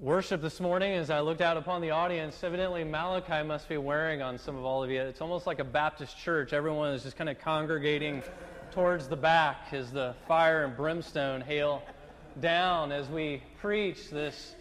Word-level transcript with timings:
worship 0.00 0.42
this 0.42 0.58
morning, 0.58 0.92
as 0.92 1.08
I 1.08 1.20
looked 1.20 1.40
out 1.40 1.56
upon 1.56 1.80
the 1.80 1.90
audience, 1.90 2.42
evidently 2.42 2.82
Malachi 2.82 3.46
must 3.46 3.68
be 3.68 3.76
wearing 3.76 4.22
on 4.22 4.38
some 4.38 4.56
of 4.56 4.64
all 4.64 4.82
of 4.82 4.90
you. 4.90 5.00
It's 5.00 5.20
almost 5.20 5.46
like 5.46 5.60
a 5.60 5.64
Baptist 5.64 6.18
church. 6.18 6.52
Everyone 6.52 6.92
is 6.92 7.04
just 7.04 7.16
kind 7.16 7.30
of 7.30 7.38
congregating 7.38 8.22
towards 8.72 9.06
the 9.06 9.16
back 9.16 9.68
as 9.72 9.92
the 9.92 10.16
fire 10.26 10.64
and 10.64 10.76
brimstone 10.76 11.40
hail 11.40 11.80
down 12.40 12.90
as 12.90 13.08
we 13.08 13.40
preach 13.60 14.10
this, 14.10 14.56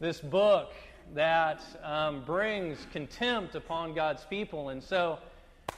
this 0.00 0.18
book 0.18 0.72
that 1.14 1.60
um, 1.82 2.24
brings 2.24 2.78
contempt 2.90 3.54
upon 3.56 3.92
God's 3.92 4.24
people. 4.24 4.70
And 4.70 4.82
so, 4.82 5.18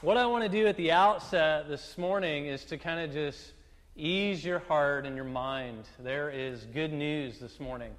what 0.01 0.17
I 0.17 0.27
want 0.27 0.45
to 0.45 0.49
do 0.49 0.69
at 0.69 0.77
the 0.77 0.93
outset 0.93 1.69
this 1.69 1.99
morning 1.99 2.47
is 2.47 2.65
to 2.67 2.79
kind 2.79 3.01
of 3.01 3.13
just 3.13 3.53
ease 3.97 4.45
your 4.45 4.61
heart 4.61 5.07
and 5.07 5.17
your 5.17 5.25
mind. 5.25 5.89
There 5.99 6.31
is 6.31 6.67
good 6.67 6.93
news 6.93 7.41
this 7.41 7.59
morning. 7.59 7.91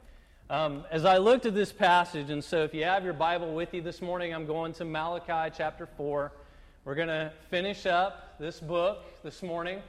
Um, 0.53 0.85
as 0.91 1.03
I 1.03 1.17
looked 1.17 1.47
at 1.47 1.55
this 1.55 1.73
passage, 1.73 2.29
and 2.29 2.43
so 2.43 2.63
if 2.63 2.75
you 2.75 2.83
have 2.83 3.03
your 3.03 3.13
Bible 3.13 3.55
with 3.55 3.73
you 3.73 3.81
this 3.81 4.03
morning, 4.03 4.35
I'm 4.35 4.45
going 4.45 4.71
to 4.73 4.85
Malachi 4.85 5.51
chapter 5.57 5.87
4. 5.97 6.31
We're 6.85 6.93
going 6.93 7.07
to 7.07 7.31
finish 7.49 7.87
up 7.87 8.37
this 8.37 8.59
book 8.59 8.99
this 9.23 9.41
morning. 9.41 9.81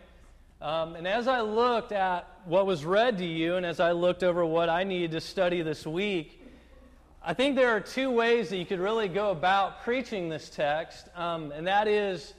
Um, 0.62 0.96
and 0.96 1.06
as 1.06 1.28
I 1.28 1.42
looked 1.42 1.92
at 1.92 2.26
what 2.46 2.64
was 2.64 2.82
read 2.82 3.18
to 3.18 3.26
you, 3.26 3.56
and 3.56 3.66
as 3.66 3.78
I 3.78 3.92
looked 3.92 4.22
over 4.22 4.42
what 4.42 4.70
I 4.70 4.84
needed 4.84 5.10
to 5.10 5.20
study 5.20 5.60
this 5.60 5.86
week, 5.86 6.42
I 7.22 7.34
think 7.34 7.56
there 7.56 7.76
are 7.76 7.80
two 7.80 8.10
ways 8.10 8.48
that 8.48 8.56
you 8.56 8.64
could 8.64 8.80
really 8.80 9.08
go 9.08 9.32
about 9.32 9.82
preaching 9.82 10.30
this 10.30 10.48
text, 10.48 11.08
um, 11.14 11.52
and 11.52 11.66
that 11.66 11.88
is 11.88 12.32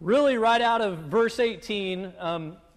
really 0.00 0.36
right 0.36 0.60
out 0.60 0.80
of 0.80 0.98
verse 1.04 1.38
18. 1.38 2.12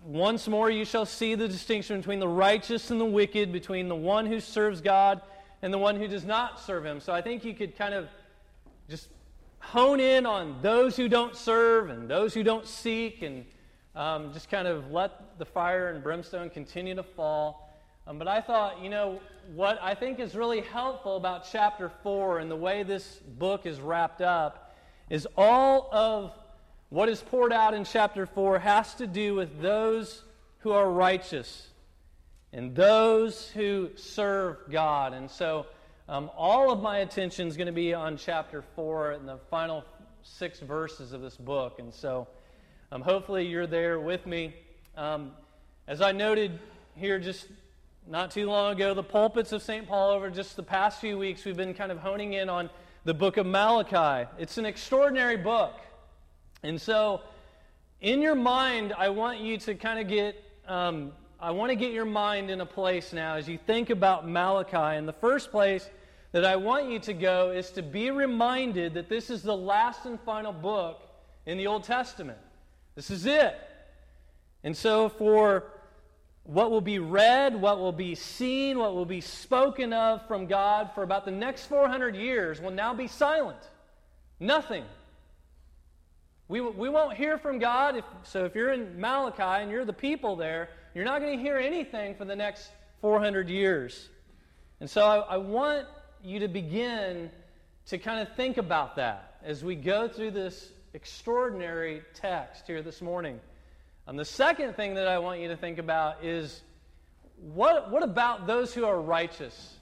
Once 0.05 0.47
more 0.49 0.69
you 0.69 0.83
shall 0.83 1.05
see 1.05 1.33
the 1.33 1.47
distinction 1.47 1.97
between 1.97 2.19
the 2.19 2.27
righteous 2.27 2.91
and 2.91 2.99
the 2.99 3.05
wicked, 3.05 3.53
between 3.53 3.87
the 3.87 3.95
one 3.95 4.25
who 4.25 4.39
serves 4.39 4.81
God 4.81 5.21
and 5.61 5.73
the 5.73 5.77
one 5.77 5.95
who 5.95 6.07
does 6.07 6.25
not 6.25 6.59
serve 6.59 6.85
him. 6.85 6.99
So 6.99 7.13
I 7.13 7.21
think 7.21 7.45
you 7.45 7.53
could 7.53 7.77
kind 7.77 7.93
of 7.93 8.09
just 8.89 9.07
hone 9.59 10.01
in 10.01 10.25
on 10.25 10.61
those 10.61 10.97
who 10.97 11.07
don't 11.07 11.37
serve 11.37 11.89
and 11.89 12.09
those 12.09 12.33
who 12.33 12.43
don't 12.43 12.67
seek 12.67 13.21
and 13.21 13.45
um, 13.95 14.33
just 14.33 14.49
kind 14.49 14.67
of 14.67 14.91
let 14.91 15.39
the 15.39 15.45
fire 15.45 15.89
and 15.89 16.03
brimstone 16.03 16.49
continue 16.49 16.95
to 16.95 17.03
fall. 17.03 17.73
Um, 18.05 18.17
but 18.17 18.27
I 18.27 18.41
thought, 18.41 18.81
you 18.81 18.89
know, 18.89 19.21
what 19.55 19.81
I 19.81 19.95
think 19.95 20.19
is 20.19 20.35
really 20.35 20.59
helpful 20.59 21.15
about 21.15 21.47
chapter 21.49 21.89
4 22.03 22.39
and 22.39 22.51
the 22.51 22.55
way 22.57 22.83
this 22.83 23.21
book 23.39 23.65
is 23.65 23.79
wrapped 23.79 24.21
up 24.21 24.75
is 25.09 25.25
all 25.37 25.87
of 25.93 26.33
what 26.93 27.09
is 27.09 27.23
poured 27.23 27.51
out 27.51 27.73
in 27.73 27.83
chapter 27.83 28.27
4 28.27 28.59
has 28.59 28.93
to 28.93 29.07
do 29.07 29.33
with 29.33 29.59
those 29.63 30.21
who 30.59 30.73
are 30.73 30.91
righteous 30.91 31.69
and 32.51 32.75
those 32.75 33.49
who 33.49 33.89
serve 33.95 34.57
God. 34.69 35.13
And 35.13 35.27
so 35.27 35.65
um, 36.07 36.29
all 36.37 36.71
of 36.71 36.83
my 36.83 36.99
attention 36.99 37.47
is 37.47 37.57
going 37.57 37.65
to 37.65 37.73
be 37.73 37.95
on 37.95 38.15
chapter 38.15 38.63
4 38.75 39.13
and 39.13 39.27
the 39.27 39.39
final 39.49 39.83
six 40.21 40.59
verses 40.59 41.13
of 41.13 41.21
this 41.21 41.35
book. 41.35 41.79
And 41.79 41.91
so 41.91 42.27
um, 42.91 43.01
hopefully 43.01 43.47
you're 43.47 43.65
there 43.65 43.99
with 43.99 44.27
me. 44.27 44.53
Um, 44.95 45.31
as 45.87 45.99
I 45.99 46.11
noted 46.11 46.59
here 46.93 47.17
just 47.17 47.47
not 48.07 48.29
too 48.29 48.45
long 48.45 48.71
ago, 48.71 48.93
the 48.93 49.01
pulpits 49.01 49.51
of 49.51 49.63
St. 49.63 49.87
Paul 49.87 50.11
over 50.11 50.29
just 50.29 50.55
the 50.55 50.61
past 50.61 51.01
few 51.01 51.17
weeks, 51.17 51.43
we've 51.43 51.57
been 51.57 51.73
kind 51.73 51.91
of 51.91 51.97
honing 51.97 52.33
in 52.33 52.49
on 52.49 52.69
the 53.03 53.15
book 53.15 53.37
of 53.37 53.47
Malachi. 53.47 54.29
It's 54.37 54.59
an 54.59 54.67
extraordinary 54.67 55.37
book. 55.37 55.73
And 56.63 56.79
so, 56.79 57.21
in 57.99 58.21
your 58.21 58.35
mind, 58.35 58.93
I 58.97 59.09
want 59.09 59.39
you 59.39 59.57
to 59.57 59.75
kind 59.75 59.99
of 59.99 60.07
get, 60.07 60.41
um, 60.65 61.11
I 61.39 61.51
want 61.51 61.71
to 61.71 61.75
get 61.75 61.91
your 61.91 62.05
mind 62.05 62.49
in 62.49 62.61
a 62.61 62.65
place 62.65 63.11
now 63.11 63.35
as 63.35 63.49
you 63.49 63.57
think 63.57 63.89
about 63.89 64.27
Malachi. 64.27 64.97
And 64.97 65.05
the 65.05 65.13
first 65.13 65.51
place 65.51 65.89
that 66.31 66.45
I 66.45 66.55
want 66.55 66.89
you 66.89 66.99
to 66.99 67.13
go 67.13 67.51
is 67.51 67.69
to 67.71 67.81
be 67.81 68.11
reminded 68.11 68.93
that 68.93 69.09
this 69.09 69.29
is 69.29 69.43
the 69.43 69.55
last 69.55 70.05
and 70.05 70.17
final 70.21 70.53
book 70.53 71.01
in 71.45 71.57
the 71.57 71.67
Old 71.67 71.83
Testament. 71.83 72.39
This 72.95 73.11
is 73.11 73.25
it. 73.25 73.59
And 74.63 74.75
so, 74.75 75.09
for 75.09 75.65
what 76.43 76.71
will 76.71 76.81
be 76.81 76.99
read, 76.99 77.59
what 77.59 77.79
will 77.79 77.91
be 77.91 78.15
seen, 78.15 78.77
what 78.77 78.95
will 78.95 79.05
be 79.05 79.21
spoken 79.21 79.91
of 79.91 80.25
from 80.27 80.45
God 80.45 80.91
for 80.95 81.03
about 81.03 81.25
the 81.25 81.31
next 81.31 81.65
400 81.65 82.15
years 82.15 82.61
will 82.61 82.71
now 82.71 82.93
be 82.93 83.07
silent. 83.07 83.69
Nothing. 84.39 84.85
We, 86.47 86.61
we 86.61 86.89
won't 86.89 87.15
hear 87.15 87.37
from 87.37 87.59
God. 87.59 87.95
If, 87.95 88.05
so 88.23 88.45
if 88.45 88.55
you're 88.55 88.73
in 88.73 88.99
Malachi 88.99 89.63
and 89.63 89.71
you're 89.71 89.85
the 89.85 89.93
people 89.93 90.35
there, 90.35 90.69
you're 90.93 91.05
not 91.05 91.21
going 91.21 91.37
to 91.37 91.41
hear 91.41 91.57
anything 91.57 92.15
for 92.15 92.25
the 92.25 92.35
next 92.35 92.69
400 93.01 93.49
years. 93.49 94.09
And 94.79 94.89
so 94.89 95.05
I, 95.05 95.35
I 95.35 95.37
want 95.37 95.87
you 96.23 96.39
to 96.39 96.47
begin 96.47 97.31
to 97.87 97.97
kind 97.97 98.25
of 98.25 98.35
think 98.35 98.57
about 98.57 98.95
that 98.97 99.37
as 99.43 99.63
we 99.63 99.75
go 99.75 100.07
through 100.07 100.31
this 100.31 100.71
extraordinary 100.93 102.01
text 102.13 102.67
here 102.67 102.81
this 102.81 103.01
morning. 103.01 103.39
And 104.07 104.19
the 104.19 104.25
second 104.25 104.75
thing 104.75 104.95
that 104.95 105.07
I 105.07 105.19
want 105.19 105.39
you 105.39 105.47
to 105.49 105.57
think 105.57 105.79
about 105.79 106.23
is 106.23 106.61
what, 107.53 107.91
what 107.91 108.03
about 108.03 108.47
those 108.47 108.73
who 108.73 108.85
are 108.85 109.01
righteous 109.01 109.75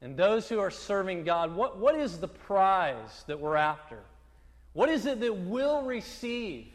and 0.00 0.16
those 0.16 0.48
who 0.48 0.60
are 0.60 0.70
serving 0.70 1.24
God? 1.24 1.54
What, 1.54 1.78
what 1.78 1.94
is 1.94 2.18
the 2.18 2.28
prize 2.28 3.24
that 3.26 3.38
we're 3.38 3.56
after? 3.56 3.98
What 4.80 4.88
is 4.88 5.04
it 5.04 5.20
that 5.20 5.36
we'll 5.36 5.82
receive? 5.82 6.68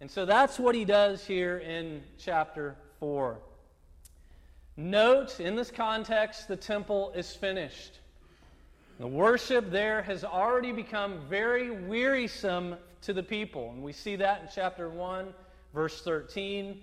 And 0.00 0.08
so 0.08 0.24
that's 0.24 0.60
what 0.60 0.76
he 0.76 0.84
does 0.84 1.26
here 1.26 1.58
in 1.58 2.04
chapter 2.18 2.76
4. 3.00 3.36
Note, 4.76 5.40
in 5.40 5.56
this 5.56 5.72
context, 5.72 6.46
the 6.46 6.54
temple 6.54 7.10
is 7.16 7.34
finished. 7.34 7.98
The 9.00 9.08
worship 9.08 9.72
there 9.72 10.02
has 10.02 10.22
already 10.22 10.70
become 10.70 11.22
very 11.28 11.72
wearisome 11.72 12.76
to 13.02 13.12
the 13.12 13.24
people. 13.24 13.72
And 13.72 13.82
we 13.82 13.92
see 13.92 14.14
that 14.14 14.42
in 14.42 14.48
chapter 14.54 14.88
1, 14.88 15.34
verse 15.74 16.02
13. 16.02 16.80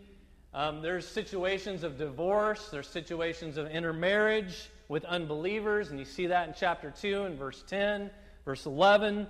Um, 0.54 0.82
there's 0.82 1.08
situations 1.08 1.84
of 1.84 1.98
divorce, 1.98 2.68
there's 2.68 2.90
situations 2.90 3.56
of 3.56 3.68
intermarriage 3.72 4.72
with 4.90 5.06
unbelievers, 5.06 5.92
and 5.92 5.98
you 5.98 6.04
see 6.04 6.28
that 6.28 6.50
in 6.50 6.54
chapter 6.54 6.92
2 6.92 7.24
and 7.24 7.40
verse 7.40 7.64
10, 7.66 8.12
verse 8.44 8.66
11. 8.66 9.28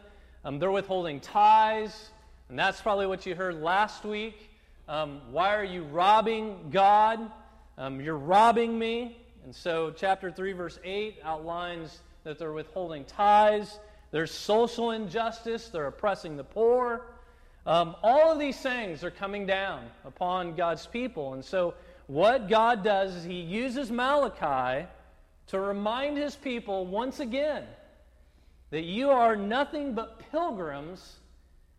Um, 0.47 0.59
they're 0.59 0.71
withholding 0.71 1.19
tithes, 1.19 2.09
and 2.47 2.57
that's 2.57 2.79
probably 2.79 3.05
what 3.05 3.25
you 3.25 3.35
heard 3.35 3.61
last 3.61 4.05
week. 4.05 4.49
Um, 4.87 5.19
why 5.29 5.53
are 5.53 5.63
you 5.65 5.83
robbing 5.83 6.69
God? 6.71 7.19
Um, 7.77 7.99
you're 7.99 8.17
robbing 8.17 8.79
me. 8.79 9.17
And 9.43 9.53
so, 9.53 9.91
chapter 9.91 10.31
3, 10.31 10.53
verse 10.53 10.79
8 10.85 11.17
outlines 11.21 11.99
that 12.23 12.39
they're 12.39 12.53
withholding 12.53 13.03
tithes. 13.03 13.77
There's 14.11 14.31
social 14.31 14.91
injustice. 14.91 15.67
They're 15.67 15.87
oppressing 15.87 16.37
the 16.37 16.45
poor. 16.45 17.01
Um, 17.65 17.97
all 18.01 18.31
of 18.31 18.39
these 18.39 18.57
things 18.57 19.03
are 19.03 19.11
coming 19.11 19.47
down 19.47 19.83
upon 20.05 20.55
God's 20.55 20.87
people. 20.87 21.33
And 21.33 21.43
so, 21.43 21.73
what 22.07 22.47
God 22.47 22.85
does 22.85 23.13
is 23.15 23.25
He 23.25 23.41
uses 23.41 23.91
Malachi 23.91 24.87
to 25.47 25.59
remind 25.59 26.15
His 26.15 26.37
people 26.37 26.85
once 26.85 27.19
again 27.19 27.65
that 28.69 28.83
you 28.83 29.09
are 29.09 29.35
nothing 29.35 29.93
but 29.93 30.19
pilgrims 30.31 31.17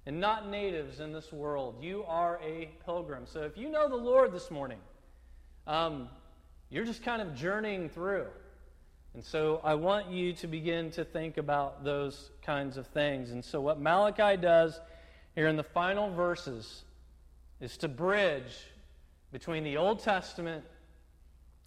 and 0.07 0.21
not 0.21 0.49
natives 0.49 1.01
in 1.01 1.13
this 1.13 1.33
world. 1.33 1.77
You 1.83 2.05
are 2.09 2.41
a 2.43 2.71
pilgrim. 2.85 3.27
So 3.27 3.43
if 3.43 3.59
you 3.59 3.69
know 3.69 3.89
the 3.89 3.97
Lord 3.97 4.33
this 4.33 4.51
morning, 4.51 4.79
um, 5.67 6.09
you're 6.71 6.87
just 6.87 7.03
kind 7.03 7.21
of 7.21 7.35
journeying 7.35 7.91
through. 7.91 8.27
And 9.15 9.25
so 9.25 9.61
I 9.65 9.75
want 9.75 10.11
you 10.11 10.33
to 10.35 10.47
begin 10.47 10.91
to 10.93 11.05
think 11.05 11.37
about 11.37 11.85
those 11.85 12.31
kinds 12.43 12.77
of 12.77 12.87
things. 12.87 13.33
And 13.33 13.45
so 13.45 13.61
what 13.61 13.81
Malachi 13.81 14.41
does 14.41 14.81
here 15.35 15.49
in 15.49 15.57
the 15.57 15.63
final 15.63 16.11
verses 16.11 16.85
is 17.61 17.77
to 17.79 17.89
bridge 17.89 18.67
between 19.33 19.65
the 19.65 19.77
Old 19.77 20.01
Testament 20.01 20.65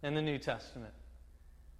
and 0.02 0.18
the 0.18 0.22
New 0.22 0.40
Testament 0.40 0.94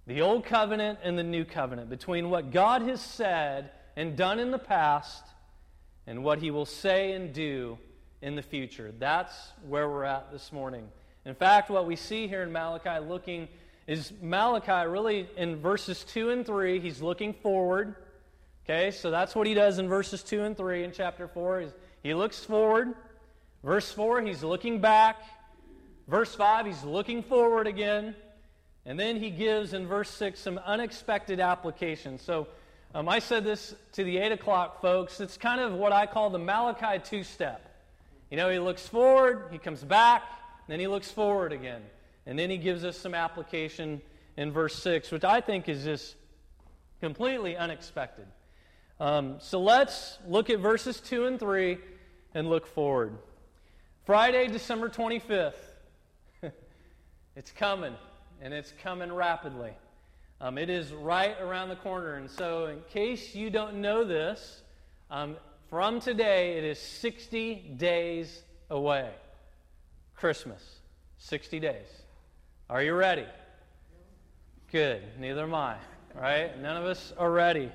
the 0.06 0.20
old 0.20 0.44
covenant 0.44 0.98
and 1.02 1.18
the 1.18 1.22
new 1.22 1.44
covenant, 1.44 1.90
between 1.90 2.30
what 2.30 2.50
God 2.50 2.82
has 2.82 3.00
said 3.00 3.70
and 3.96 4.16
done 4.16 4.38
in 4.38 4.50
the 4.50 4.58
past 4.58 5.22
and 6.06 6.24
what 6.24 6.38
he 6.38 6.50
will 6.50 6.66
say 6.66 7.12
and 7.12 7.32
do 7.32 7.78
in 8.20 8.34
the 8.34 8.42
future. 8.42 8.92
That's 8.98 9.34
where 9.68 9.88
we're 9.88 10.04
at 10.04 10.32
this 10.32 10.52
morning. 10.52 10.88
In 11.24 11.34
fact, 11.34 11.70
what 11.70 11.86
we 11.86 11.96
see 11.96 12.26
here 12.26 12.42
in 12.42 12.52
Malachi 12.52 13.04
looking 13.04 13.48
is 13.86 14.12
Malachi 14.20 14.88
really 14.88 15.28
in 15.36 15.56
verses 15.56 16.04
2 16.04 16.30
and 16.30 16.46
3, 16.46 16.80
he's 16.80 17.00
looking 17.00 17.32
forward. 17.32 17.94
Okay, 18.64 18.92
so 18.92 19.10
that's 19.10 19.34
what 19.34 19.46
he 19.46 19.54
does 19.54 19.78
in 19.78 19.88
verses 19.88 20.22
2 20.22 20.44
and 20.44 20.56
3 20.56 20.84
in 20.84 20.92
chapter 20.92 21.26
4. 21.26 21.66
he 22.02 22.14
looks 22.14 22.44
forward. 22.44 22.94
Verse 23.64 23.90
4, 23.92 24.22
he's 24.22 24.42
looking 24.42 24.80
back. 24.80 25.16
Verse 26.08 26.34
5, 26.34 26.66
he's 26.66 26.84
looking 26.84 27.22
forward 27.22 27.66
again. 27.66 28.14
And 28.84 28.98
then 28.98 29.16
he 29.16 29.30
gives 29.30 29.74
in 29.74 29.86
verse 29.86 30.10
6 30.10 30.40
some 30.40 30.58
unexpected 30.58 31.38
applications. 31.40 32.22
So 32.22 32.48
um, 32.94 33.08
I 33.08 33.20
said 33.20 33.44
this 33.44 33.74
to 33.92 34.04
the 34.04 34.18
8 34.18 34.32
o'clock 34.32 34.80
folks. 34.80 35.20
It's 35.20 35.36
kind 35.36 35.60
of 35.60 35.72
what 35.72 35.92
I 35.92 36.06
call 36.06 36.30
the 36.30 36.38
Malachi 36.38 37.00
two 37.02 37.22
step. 37.22 37.68
You 38.30 38.36
know, 38.36 38.50
he 38.50 38.58
looks 38.58 38.86
forward, 38.86 39.48
he 39.52 39.58
comes 39.58 39.84
back, 39.84 40.22
then 40.66 40.80
he 40.80 40.86
looks 40.86 41.10
forward 41.10 41.52
again. 41.52 41.82
And 42.26 42.38
then 42.38 42.50
he 42.50 42.56
gives 42.56 42.84
us 42.84 42.96
some 42.96 43.14
application 43.14 44.00
in 44.36 44.52
verse 44.52 44.74
6, 44.82 45.10
which 45.10 45.24
I 45.24 45.40
think 45.40 45.68
is 45.68 45.84
just 45.84 46.16
completely 47.00 47.56
unexpected. 47.56 48.26
Um, 49.00 49.36
so 49.40 49.60
let's 49.60 50.18
look 50.26 50.48
at 50.50 50.60
verses 50.60 51.00
2 51.00 51.26
and 51.26 51.38
3 51.38 51.78
and 52.34 52.48
look 52.48 52.66
forward. 52.66 53.18
Friday, 54.04 54.48
December 54.48 54.88
25th. 54.88 55.52
it's 57.36 57.50
coming, 57.52 57.94
and 58.42 58.52
it's 58.52 58.72
coming 58.82 59.12
rapidly. 59.12 59.70
Um, 60.40 60.58
it 60.58 60.68
is 60.68 60.92
right 60.92 61.36
around 61.40 61.68
the 61.68 61.76
corner. 61.76 62.14
And 62.14 62.28
so, 62.28 62.66
in 62.66 62.80
case 62.90 63.34
you 63.34 63.48
don't 63.48 63.76
know 63.76 64.04
this, 64.04 64.62
um, 65.10 65.36
from 65.70 66.00
today, 66.00 66.58
it 66.58 66.64
is 66.64 66.78
60 66.78 67.74
days 67.76 68.42
away. 68.68 69.10
Christmas. 70.16 70.60
60 71.18 71.60
days. 71.60 71.86
Are 72.68 72.82
you 72.82 72.94
ready? 72.94 73.26
Good. 74.72 75.02
Neither 75.20 75.44
am 75.44 75.54
I. 75.54 75.76
Right? 76.14 76.60
None 76.60 76.76
of 76.76 76.84
us 76.84 77.12
are 77.16 77.30
ready. 77.30 77.70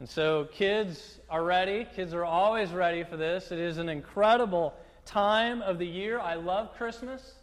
And 0.00 0.08
so, 0.08 0.48
kids 0.52 1.18
are 1.30 1.42
ready. 1.42 1.86
Kids 1.96 2.12
are 2.12 2.26
always 2.26 2.70
ready 2.70 3.02
for 3.04 3.16
this. 3.16 3.50
It 3.50 3.58
is 3.58 3.78
an 3.78 3.88
incredible 3.88 4.74
time 5.06 5.62
of 5.62 5.78
the 5.78 5.86
year. 5.86 6.20
I 6.20 6.34
love 6.34 6.74
Christmas. 6.76 7.36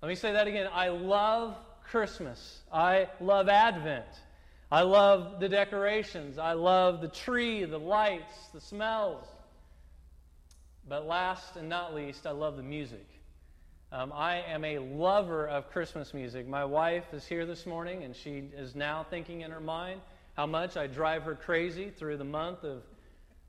Let 0.00 0.08
me 0.08 0.14
say 0.14 0.32
that 0.32 0.46
again. 0.46 0.68
I 0.72 0.88
love 0.88 1.56
Christmas. 1.84 2.60
I 2.72 3.08
love 3.20 3.48
Advent. 3.48 4.04
I 4.70 4.82
love 4.82 5.40
the 5.40 5.48
decorations. 5.48 6.38
I 6.38 6.54
love 6.54 7.00
the 7.00 7.08
tree, 7.08 7.64
the 7.64 7.78
lights, 7.78 8.34
the 8.52 8.60
smells. 8.60 9.24
But 10.88 11.06
last 11.06 11.56
and 11.56 11.68
not 11.68 11.94
least, 11.94 12.26
I 12.26 12.32
love 12.32 12.56
the 12.56 12.62
music. 12.62 13.06
Um, 13.92 14.12
I 14.12 14.38
am 14.48 14.64
a 14.64 14.80
lover 14.80 15.46
of 15.46 15.70
Christmas 15.70 16.12
music. 16.12 16.48
My 16.48 16.64
wife 16.64 17.04
is 17.12 17.24
here 17.24 17.46
this 17.46 17.64
morning, 17.64 18.02
and 18.02 18.16
she 18.16 18.50
is 18.56 18.74
now 18.74 19.06
thinking 19.08 19.42
in 19.42 19.52
her 19.52 19.60
mind 19.60 20.00
how 20.36 20.46
much 20.46 20.76
I 20.76 20.88
drive 20.88 21.22
her 21.22 21.36
crazy 21.36 21.90
through 21.90 22.16
the 22.16 22.24
month 22.24 22.64
of 22.64 22.82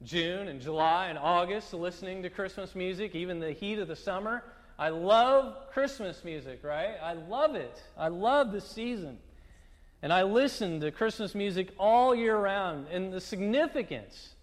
June 0.03 0.47
and 0.47 0.61
July 0.61 1.07
and 1.07 1.17
August 1.17 1.73
listening 1.73 2.21
to 2.23 2.29
Christmas 2.29 2.75
music, 2.75 3.15
even 3.15 3.39
the 3.39 3.53
heat 3.53 3.79
of 3.79 3.87
the 3.87 3.95
summer. 3.95 4.43
I 4.77 4.89
love 4.89 5.55
Christmas 5.71 6.23
music, 6.23 6.59
right? 6.63 6.95
I 7.01 7.13
love 7.13 7.55
it. 7.55 7.81
I 7.97 8.09
love 8.09 8.51
the 8.51 8.61
season. 8.61 9.17
And 10.01 10.11
I 10.11 10.23
listen 10.23 10.81
to 10.81 10.91
Christmas 10.91 11.33
music 11.33 11.69
all 11.79 12.13
year 12.13 12.37
round. 12.37 12.87
And 12.89 13.13
the 13.13 13.21
significance 13.21 14.35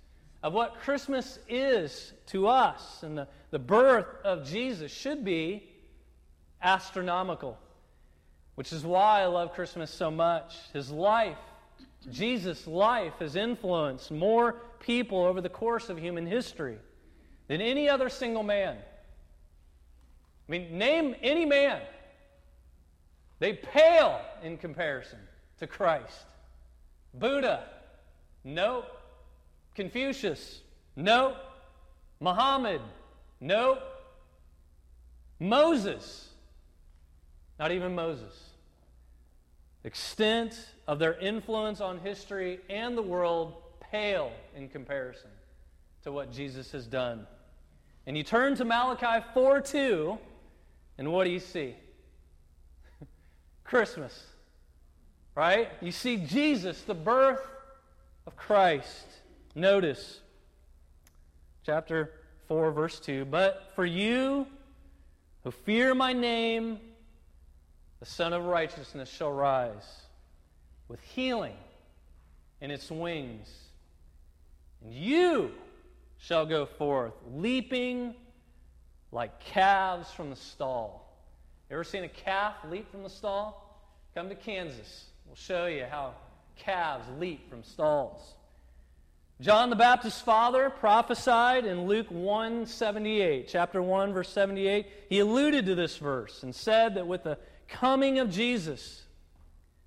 of 0.43 0.55
what 0.55 0.81
Christmas 0.81 1.39
is 1.49 2.13
to 2.27 2.49
us 2.49 3.03
and 3.03 3.17
the, 3.17 3.29
the 3.51 3.59
birth 3.59 4.07
of 4.25 4.47
Jesus 4.47 4.91
should 4.91 5.25
be 5.25 5.69
astronomical, 6.63 7.59
which 8.55 8.73
is 8.73 8.85
why 8.85 9.21
I 9.21 9.27
love 9.27 9.53
Christmas 9.55 9.91
so 9.91 10.11
much. 10.11 10.57
His 10.73 10.91
life, 10.91 11.39
Jesus' 12.11 12.67
life, 12.67 13.15
has 13.19 13.37
influenced 13.37 14.11
more 14.11 14.57
people 14.81 15.25
over 15.25 15.41
the 15.41 15.49
course 15.49 15.91
of 15.91 15.99
human 15.99 16.27
history 16.27 16.79
than 17.49 17.61
any 17.61 17.89
other 17.89 18.09
single 18.09 18.43
man. 18.43 18.79
I 20.53 20.59
mean, 20.59 20.77
name 20.77 21.17
any 21.23 21.47
man. 21.47 21.81
They 23.39 23.55
pale 23.55 24.21
in 24.43 24.59
comparison 24.59 25.19
to 25.61 25.67
Christ. 25.67 26.27
Buddha, 27.15 27.65
no. 28.45 28.85
Confucius, 29.75 30.61
no. 30.95 31.37
Muhammad, 32.21 32.83
no. 33.41 33.79
Moses, 35.41 36.29
not 37.59 37.73
even 37.73 37.95
Moses. 37.95 38.51
Extent 39.85 40.67
of 40.87 40.99
their 40.99 41.15
influence 41.15 41.81
on 41.81 41.99
history 41.99 42.61
and 42.69 42.95
the 42.95 43.01
world 43.03 43.55
pale 43.91 44.33
in 44.55 44.69
comparison 44.69 45.31
to 46.03 46.13
what 46.13 46.31
Jesus 46.31 46.73
has 46.73 46.87
done. 46.87 47.27
And 48.07 48.19
you 48.19 48.23
turn 48.23 48.55
to 48.57 48.67
Malachi 48.67 49.25
4 49.33 49.63
2 49.63 50.19
and 51.03 51.11
what 51.11 51.25
do 51.25 51.31
you 51.31 51.41
see? 51.41 51.75
Christmas. 53.65 54.25
Right? 55.35 55.69
You 55.81 55.91
see 55.91 56.17
Jesus, 56.17 56.81
the 56.83 56.95
birth 56.95 57.45
of 58.25 58.37
Christ. 58.37 59.05
Notice 59.57 60.21
chapter 61.67 62.13
4, 62.47 62.71
verse 62.71 63.01
2. 63.01 63.25
But 63.25 63.73
for 63.75 63.85
you 63.85 64.47
who 65.43 65.51
fear 65.51 65.93
my 65.93 66.13
name, 66.13 66.79
the 67.99 68.07
Sun 68.07 68.33
of 68.33 68.45
Righteousness 68.45 69.11
shall 69.11 69.33
rise 69.33 70.03
with 70.87 71.01
healing 71.01 71.57
in 72.61 72.71
its 72.71 72.93
wings. 72.93 73.49
And 74.85 74.95
you 74.95 75.51
shall 76.17 76.47
go 76.47 76.65
forth, 76.65 77.15
leaping 77.35 78.15
like 79.13 79.39
calves 79.41 80.11
from 80.11 80.31
the 80.31 80.37
stall. 80.37 81.09
Ever 81.71 81.85
seen 81.85 82.05
a 82.05 82.09
calf 82.09 82.57
leap 82.69 82.91
from 82.91 83.03
the 83.03 83.11
stall? 83.11 83.87
Come 84.15 84.29
to 84.31 84.35
Kansas. 84.35 85.05
We'll 85.27 85.37
show 85.37 85.67
you 85.67 85.85
how 85.89 86.15
calves 86.57 87.07
leap 87.19 87.49
from 87.49 87.63
stalls. 87.63 88.35
John 89.41 89.71
the 89.71 89.77
Baptist's 89.77 90.21
father 90.21 90.71
prophesied 90.71 91.67
in 91.67 91.87
Luke 91.87 92.07
178, 92.11 93.49
chapter 93.49 93.83
1, 93.83 94.13
verse 94.13 94.29
78. 94.29 94.87
He 95.09 95.19
alluded 95.19 95.67
to 95.67 95.75
this 95.75 95.97
verse 95.97 96.43
and 96.43 96.55
said 96.55 96.95
that 96.95 97.07
with 97.07 97.25
the 97.25 97.39
coming 97.69 98.19
of 98.19 98.31
Jesus, 98.31 99.03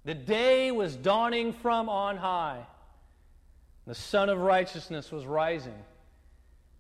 the 0.04 0.13
day 0.13 0.72
was 0.72 0.95
dawning 0.95 1.54
from 1.54 1.88
on 1.88 2.18
high. 2.18 2.66
The 3.88 3.95
Sun 3.95 4.30
of 4.30 4.39
Righteousness 4.39 5.12
was 5.12 5.25
rising. 5.25 5.77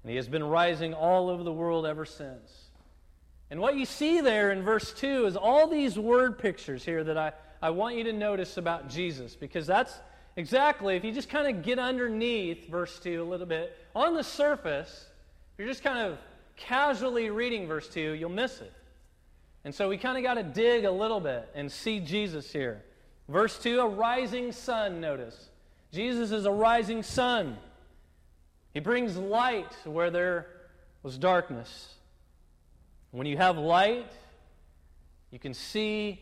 And 0.05 0.11
he 0.11 0.17
has 0.17 0.27
been 0.27 0.43
rising 0.43 0.93
all 0.93 1.31
over 1.31 1.41
the 1.41 1.51
world 1.51 1.83
ever 1.83 2.05
since. 2.05 2.69
And 3.49 3.59
what 3.59 3.75
you 3.75 3.87
see 3.87 4.21
there 4.21 4.51
in 4.51 4.61
verse 4.61 4.93
2 4.93 5.25
is 5.25 5.35
all 5.35 5.67
these 5.67 5.97
word 5.97 6.37
pictures 6.37 6.85
here 6.85 7.03
that 7.03 7.17
I, 7.17 7.31
I 7.59 7.71
want 7.71 7.95
you 7.95 8.03
to 8.03 8.13
notice 8.13 8.57
about 8.57 8.87
Jesus, 8.87 9.35
because 9.35 9.65
that's 9.65 9.91
exactly, 10.35 10.95
if 10.95 11.03
you 11.03 11.11
just 11.11 11.27
kind 11.27 11.47
of 11.47 11.63
get 11.63 11.79
underneath 11.79 12.69
verse 12.69 12.99
2 12.99 13.19
a 13.19 13.25
little 13.25 13.47
bit, 13.47 13.75
on 13.95 14.13
the 14.13 14.23
surface, 14.23 15.07
if 15.53 15.57
you're 15.57 15.67
just 15.67 15.81
kind 15.81 15.97
of 15.97 16.19
casually 16.55 17.31
reading 17.31 17.65
verse 17.65 17.89
2, 17.89 18.11
you'll 18.11 18.29
miss 18.29 18.61
it. 18.61 18.73
And 19.63 19.73
so 19.73 19.89
we 19.89 19.97
kind 19.97 20.17
of 20.17 20.23
got 20.23 20.35
to 20.35 20.43
dig 20.43 20.85
a 20.85 20.91
little 20.91 21.19
bit 21.19 21.49
and 21.55 21.71
see 21.71 21.99
Jesus 21.99 22.53
here. 22.53 22.83
Verse 23.27 23.57
2, 23.57 23.79
a 23.79 23.87
rising 23.87 24.51
sun, 24.51 25.01
notice. 25.01 25.49
Jesus 25.91 26.29
is 26.29 26.45
a 26.45 26.51
rising 26.51 27.01
sun. 27.01 27.57
He 28.75 28.81
brings 28.81 29.15
light 29.15 29.73
where 29.85 30.11
there 30.11 30.47
was 31.01 31.17
darkness. 31.17 31.93
When 33.11 33.25
you 33.25 33.37
have 33.37 33.57
light, 33.57 34.11
you 35.31 35.39
can 35.39 35.53
see, 35.53 36.19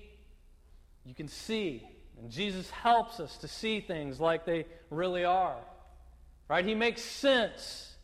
you 1.04 1.16
can 1.16 1.28
see. 1.28 1.82
And 2.22 2.30
Jesus 2.30 2.70
helps 2.70 3.20
us 3.20 3.38
to 3.38 3.48
see 3.48 3.82
things 3.82 4.20
like 4.20 4.46
they 4.46 4.68
really 4.92 5.26
are. 5.26 5.58
Right? 6.48 6.64
He 6.64 6.76
makes 6.76 7.02
sense 7.02 7.96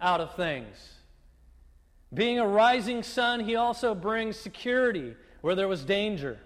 out 0.00 0.22
of 0.22 0.34
things. 0.34 0.76
Being 2.12 2.38
a 2.38 2.48
rising 2.48 3.02
sun, 3.02 3.40
he 3.40 3.54
also 3.54 3.94
brings 3.94 4.38
security 4.38 5.14
where 5.42 5.54
there 5.54 5.68
was 5.68 5.84
danger. 5.84 6.38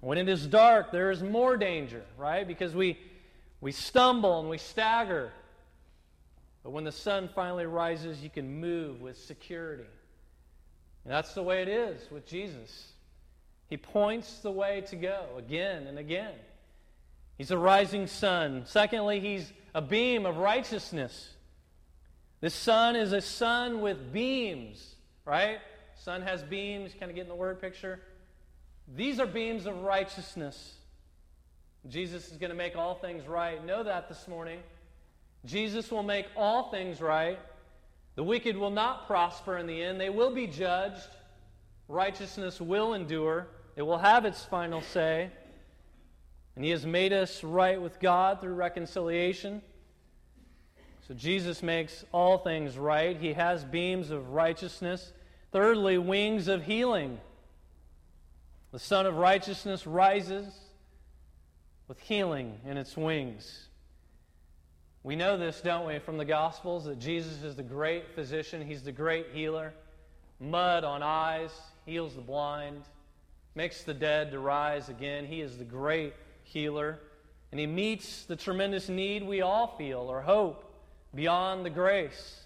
When 0.00 0.18
it 0.18 0.28
is 0.28 0.48
dark, 0.48 0.90
there 0.90 1.12
is 1.12 1.22
more 1.22 1.56
danger, 1.56 2.02
right? 2.16 2.46
Because 2.46 2.74
we, 2.74 2.98
we 3.60 3.70
stumble 3.70 4.40
and 4.40 4.50
we 4.50 4.58
stagger. 4.58 5.30
But 6.68 6.74
when 6.74 6.84
the 6.84 6.92
sun 6.92 7.30
finally 7.34 7.64
rises, 7.64 8.22
you 8.22 8.28
can 8.28 8.60
move 8.60 9.00
with 9.00 9.16
security. 9.16 9.86
And 11.02 11.10
that's 11.10 11.32
the 11.32 11.42
way 11.42 11.62
it 11.62 11.68
is 11.68 11.98
with 12.10 12.26
Jesus. 12.26 12.92
He 13.70 13.78
points 13.78 14.40
the 14.40 14.50
way 14.50 14.82
to 14.90 14.96
go 14.96 15.28
again 15.38 15.86
and 15.86 15.98
again. 15.98 16.34
He's 17.38 17.50
a 17.50 17.56
rising 17.56 18.06
sun. 18.06 18.64
Secondly, 18.66 19.18
he's 19.18 19.50
a 19.74 19.80
beam 19.80 20.26
of 20.26 20.36
righteousness. 20.36 21.30
This 22.42 22.52
sun 22.52 22.96
is 22.96 23.14
a 23.14 23.22
sun 23.22 23.80
with 23.80 24.12
beams, 24.12 24.94
right? 25.24 25.60
Sun 25.96 26.20
has 26.20 26.42
beams, 26.42 26.92
kind 26.92 27.08
of 27.10 27.14
getting 27.14 27.30
the 27.30 27.34
word 27.34 27.62
picture. 27.62 27.98
These 28.94 29.18
are 29.20 29.26
beams 29.26 29.64
of 29.64 29.84
righteousness. 29.84 30.74
Jesus 31.88 32.30
is 32.30 32.36
going 32.36 32.50
to 32.50 32.56
make 32.56 32.76
all 32.76 32.96
things 32.96 33.26
right. 33.26 33.64
Know 33.64 33.82
that 33.84 34.10
this 34.10 34.28
morning. 34.28 34.60
Jesus 35.44 35.90
will 35.90 36.02
make 36.02 36.26
all 36.36 36.70
things 36.70 37.00
right. 37.00 37.38
The 38.16 38.24
wicked 38.24 38.56
will 38.56 38.70
not 38.70 39.06
prosper 39.06 39.56
in 39.58 39.66
the 39.66 39.82
end. 39.82 40.00
They 40.00 40.10
will 40.10 40.34
be 40.34 40.46
judged. 40.46 41.08
Righteousness 41.88 42.60
will 42.60 42.94
endure, 42.94 43.46
it 43.74 43.82
will 43.82 43.98
have 43.98 44.24
its 44.24 44.44
final 44.44 44.82
say. 44.82 45.30
And 46.54 46.64
He 46.64 46.70
has 46.72 46.84
made 46.84 47.12
us 47.12 47.42
right 47.44 47.80
with 47.80 48.00
God 48.00 48.40
through 48.40 48.54
reconciliation. 48.54 49.62
So 51.06 51.14
Jesus 51.14 51.62
makes 51.62 52.04
all 52.12 52.38
things 52.38 52.76
right. 52.76 53.16
He 53.16 53.32
has 53.32 53.64
beams 53.64 54.10
of 54.10 54.30
righteousness. 54.30 55.12
Thirdly, 55.52 55.96
wings 55.96 56.48
of 56.48 56.64
healing. 56.64 57.18
The 58.72 58.78
Sun 58.78 59.06
of 59.06 59.16
Righteousness 59.16 59.86
rises 59.86 60.52
with 61.86 61.98
healing 62.00 62.58
in 62.66 62.76
its 62.76 62.96
wings. 62.96 63.67
We 65.02 65.16
know 65.16 65.36
this, 65.36 65.60
don't 65.60 65.86
we, 65.86 65.98
from 65.98 66.18
the 66.18 66.24
Gospels, 66.24 66.84
that 66.84 66.98
Jesus 66.98 67.42
is 67.42 67.56
the 67.56 67.62
great 67.62 68.14
physician, 68.14 68.66
He's 68.66 68.82
the 68.82 68.92
great 68.92 69.28
healer. 69.32 69.72
Mud 70.40 70.84
on 70.84 71.02
eyes, 71.02 71.50
heals 71.86 72.14
the 72.14 72.20
blind, 72.20 72.82
makes 73.54 73.82
the 73.82 73.94
dead 73.94 74.30
to 74.32 74.38
rise 74.38 74.88
again. 74.88 75.26
He 75.26 75.40
is 75.40 75.58
the 75.58 75.64
great 75.64 76.14
healer. 76.44 76.98
And 77.50 77.58
He 77.58 77.66
meets 77.66 78.24
the 78.24 78.36
tremendous 78.36 78.88
need 78.88 79.26
we 79.26 79.40
all 79.40 79.76
feel 79.78 80.00
or 80.00 80.20
hope 80.20 80.64
beyond 81.14 81.64
the 81.64 81.70
grace 81.70 82.42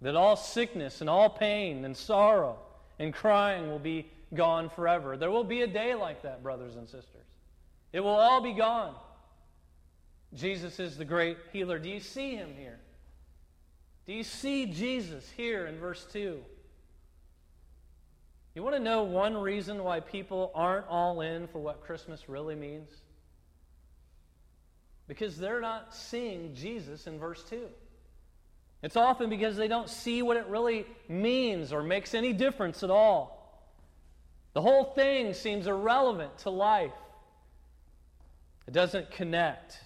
that 0.00 0.16
all 0.16 0.36
sickness 0.36 1.00
and 1.00 1.10
all 1.10 1.28
pain 1.28 1.84
and 1.84 1.96
sorrow 1.96 2.58
and 2.98 3.12
crying 3.12 3.68
will 3.68 3.78
be 3.78 4.10
gone 4.34 4.70
forever. 4.70 5.16
There 5.16 5.30
will 5.30 5.44
be 5.44 5.62
a 5.62 5.66
day 5.66 5.94
like 5.94 6.22
that, 6.22 6.42
brothers 6.42 6.76
and 6.76 6.88
sisters. 6.88 7.26
It 7.92 8.00
will 8.00 8.10
all 8.10 8.40
be 8.40 8.52
gone. 8.52 8.94
Jesus 10.34 10.78
is 10.78 10.96
the 10.96 11.04
great 11.04 11.38
healer. 11.52 11.78
Do 11.78 11.88
you 11.88 12.00
see 12.00 12.34
him 12.34 12.54
here? 12.56 12.78
Do 14.06 14.12
you 14.12 14.22
see 14.22 14.66
Jesus 14.66 15.30
here 15.36 15.66
in 15.66 15.78
verse 15.78 16.06
2? 16.12 16.40
You 18.54 18.62
want 18.62 18.74
to 18.74 18.82
know 18.82 19.04
one 19.04 19.36
reason 19.36 19.84
why 19.84 20.00
people 20.00 20.50
aren't 20.54 20.86
all 20.88 21.20
in 21.20 21.46
for 21.46 21.58
what 21.60 21.82
Christmas 21.82 22.28
really 22.28 22.54
means? 22.54 22.90
Because 25.06 25.38
they're 25.38 25.60
not 25.60 25.94
seeing 25.94 26.54
Jesus 26.54 27.06
in 27.06 27.18
verse 27.18 27.42
2. 27.44 27.66
It's 28.82 28.96
often 28.96 29.30
because 29.30 29.56
they 29.56 29.68
don't 29.68 29.88
see 29.88 30.22
what 30.22 30.36
it 30.36 30.46
really 30.46 30.86
means 31.08 31.72
or 31.72 31.82
makes 31.82 32.14
any 32.14 32.32
difference 32.32 32.82
at 32.82 32.90
all. 32.90 33.62
The 34.54 34.62
whole 34.62 34.84
thing 34.84 35.34
seems 35.34 35.66
irrelevant 35.66 36.38
to 36.38 36.50
life, 36.50 36.92
it 38.66 38.72
doesn't 38.72 39.10
connect. 39.10 39.78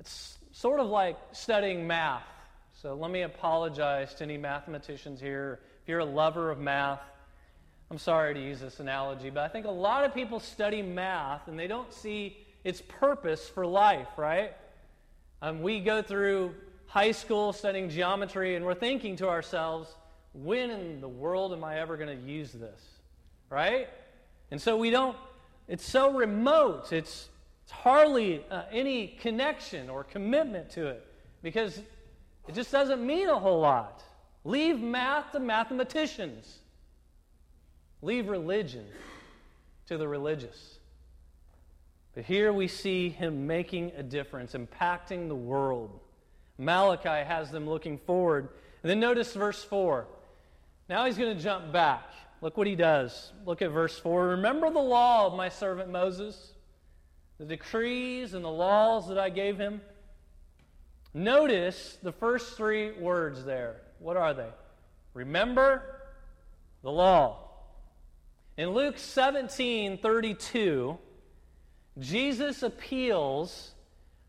It's 0.00 0.38
sort 0.52 0.80
of 0.80 0.88
like 0.88 1.18
studying 1.32 1.86
math. 1.86 2.22
So 2.82 2.94
let 2.94 3.10
me 3.10 3.22
apologize 3.22 4.14
to 4.14 4.24
any 4.24 4.38
mathematicians 4.38 5.20
here. 5.20 5.60
If 5.82 5.88
you're 5.88 6.00
a 6.00 6.04
lover 6.04 6.50
of 6.50 6.58
math, 6.58 7.00
I'm 7.90 7.98
sorry 7.98 8.34
to 8.34 8.40
use 8.40 8.60
this 8.60 8.80
analogy, 8.80 9.30
but 9.30 9.44
I 9.44 9.48
think 9.48 9.66
a 9.66 9.70
lot 9.70 10.04
of 10.04 10.12
people 10.12 10.40
study 10.40 10.82
math 10.82 11.46
and 11.46 11.58
they 11.58 11.68
don't 11.68 11.92
see 11.92 12.36
its 12.64 12.82
purpose 12.82 13.48
for 13.48 13.64
life, 13.64 14.08
right? 14.16 14.52
Um, 15.40 15.62
we 15.62 15.80
go 15.80 16.02
through 16.02 16.54
high 16.86 17.12
school 17.12 17.52
studying 17.52 17.88
geometry 17.88 18.56
and 18.56 18.64
we're 18.64 18.74
thinking 18.74 19.16
to 19.16 19.28
ourselves, 19.28 19.94
when 20.34 20.70
in 20.70 21.00
the 21.00 21.08
world 21.08 21.52
am 21.52 21.62
I 21.62 21.78
ever 21.78 21.96
going 21.96 22.08
to 22.18 22.26
use 22.26 22.52
this? 22.52 22.80
Right? 23.50 23.88
And 24.50 24.60
so 24.60 24.76
we 24.76 24.90
don't, 24.90 25.16
it's 25.68 25.84
so 25.88 26.12
remote, 26.12 26.92
it's, 26.92 27.28
it's 27.66 27.72
hardly 27.72 28.44
uh, 28.48 28.62
any 28.70 29.08
connection 29.08 29.90
or 29.90 30.04
commitment 30.04 30.70
to 30.70 30.86
it 30.86 31.04
because 31.42 31.78
it 32.46 32.54
just 32.54 32.70
doesn't 32.70 33.04
mean 33.04 33.28
a 33.28 33.36
whole 33.36 33.58
lot. 33.58 34.04
Leave 34.44 34.78
math 34.78 35.32
to 35.32 35.40
mathematicians, 35.40 36.58
leave 38.02 38.28
religion 38.28 38.84
to 39.88 39.98
the 39.98 40.06
religious. 40.06 40.78
But 42.14 42.24
here 42.24 42.52
we 42.52 42.68
see 42.68 43.08
him 43.08 43.48
making 43.48 43.90
a 43.96 44.02
difference, 44.04 44.52
impacting 44.52 45.26
the 45.26 45.34
world. 45.34 45.98
Malachi 46.58 47.08
has 47.26 47.50
them 47.50 47.68
looking 47.68 47.98
forward. 47.98 48.48
And 48.84 48.90
then 48.90 49.00
notice 49.00 49.34
verse 49.34 49.64
4. 49.64 50.06
Now 50.88 51.04
he's 51.04 51.18
going 51.18 51.36
to 51.36 51.42
jump 51.42 51.72
back. 51.72 52.04
Look 52.40 52.56
what 52.56 52.68
he 52.68 52.76
does. 52.76 53.32
Look 53.44 53.60
at 53.60 53.72
verse 53.72 53.98
4. 53.98 54.28
Remember 54.28 54.70
the 54.70 54.78
law 54.78 55.26
of 55.26 55.34
my 55.34 55.48
servant 55.48 55.90
Moses, 55.90 56.52
the 57.38 57.44
decrees 57.44 58.34
and 58.34 58.44
the 58.44 58.50
laws 58.50 59.08
that 59.08 59.18
I 59.18 59.30
gave 59.30 59.58
him. 59.58 59.80
Notice 61.12 61.98
the 62.02 62.12
first 62.12 62.56
three 62.56 62.92
words 62.92 63.44
there. 63.44 63.76
What 63.98 64.16
are 64.16 64.34
they? 64.34 64.48
Remember 65.14 65.82
the 66.82 66.90
law. 66.90 67.38
In 68.56 68.70
Luke 68.70 68.98
17 68.98 69.98
32, 69.98 70.98
Jesus 71.98 72.62
appeals 72.62 73.72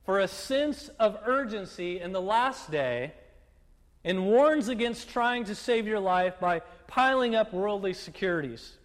for 0.05 0.19
a 0.19 0.27
sense 0.27 0.89
of 0.99 1.17
urgency 1.25 1.99
in 1.99 2.13
the 2.13 2.21
last 2.21 2.71
day 2.71 3.13
and 4.05 4.25
warns 4.25 4.69
against 4.69 5.09
trying 5.09 5.43
to 5.43 5.55
save 5.55 5.85
your 5.85 5.99
life 5.99 6.39
by 6.39 6.61
piling 6.87 7.35
up 7.35 7.51
worldly 7.53 7.93
securities. 7.93 8.77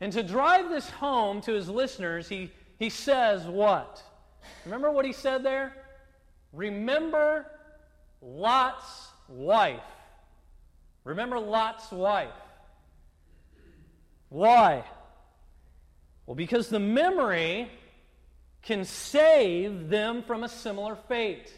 And 0.00 0.12
to 0.12 0.22
drive 0.22 0.68
this 0.68 0.90
home 0.90 1.40
to 1.42 1.52
his 1.52 1.70
listeners, 1.70 2.28
he, 2.28 2.50
he 2.78 2.90
says 2.90 3.46
what? 3.46 4.02
Remember 4.64 4.90
what 4.90 5.04
he 5.04 5.12
said 5.12 5.42
there? 5.42 5.72
Remember 6.52 7.46
Lot's 8.20 9.08
wife. 9.28 9.80
Remember 11.04 11.38
Lot's 11.38 11.90
wife. 11.90 12.28
Why? 14.28 14.84
Well, 16.26 16.34
because 16.34 16.68
the 16.68 16.80
memory 16.80 17.70
can 18.62 18.84
save 18.84 19.90
them 19.90 20.22
from 20.22 20.42
a 20.42 20.48
similar 20.48 20.96
fate. 20.96 21.52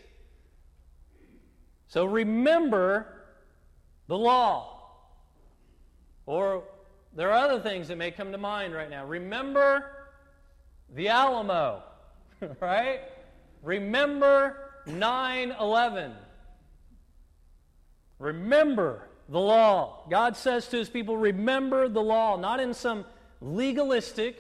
So 1.88 2.04
remember 2.04 3.06
the 4.08 4.18
law. 4.18 4.72
Or 6.26 6.64
there 7.14 7.30
are 7.30 7.48
other 7.48 7.60
things 7.60 7.88
that 7.88 7.96
may 7.96 8.10
come 8.10 8.32
to 8.32 8.38
mind 8.38 8.74
right 8.74 8.90
now. 8.90 9.06
Remember 9.06 9.95
the 10.94 11.08
Alamo, 11.08 11.82
right? 12.60 13.00
Remember 13.62 14.56
9 14.86 15.54
11. 15.60 16.12
Remember 18.18 19.08
the 19.28 19.40
law. 19.40 20.06
God 20.08 20.36
says 20.36 20.68
to 20.68 20.78
his 20.78 20.88
people, 20.88 21.16
remember 21.16 21.88
the 21.88 22.02
law, 22.02 22.36
not 22.36 22.60
in 22.60 22.72
some 22.72 23.04
legalistic, 23.40 24.38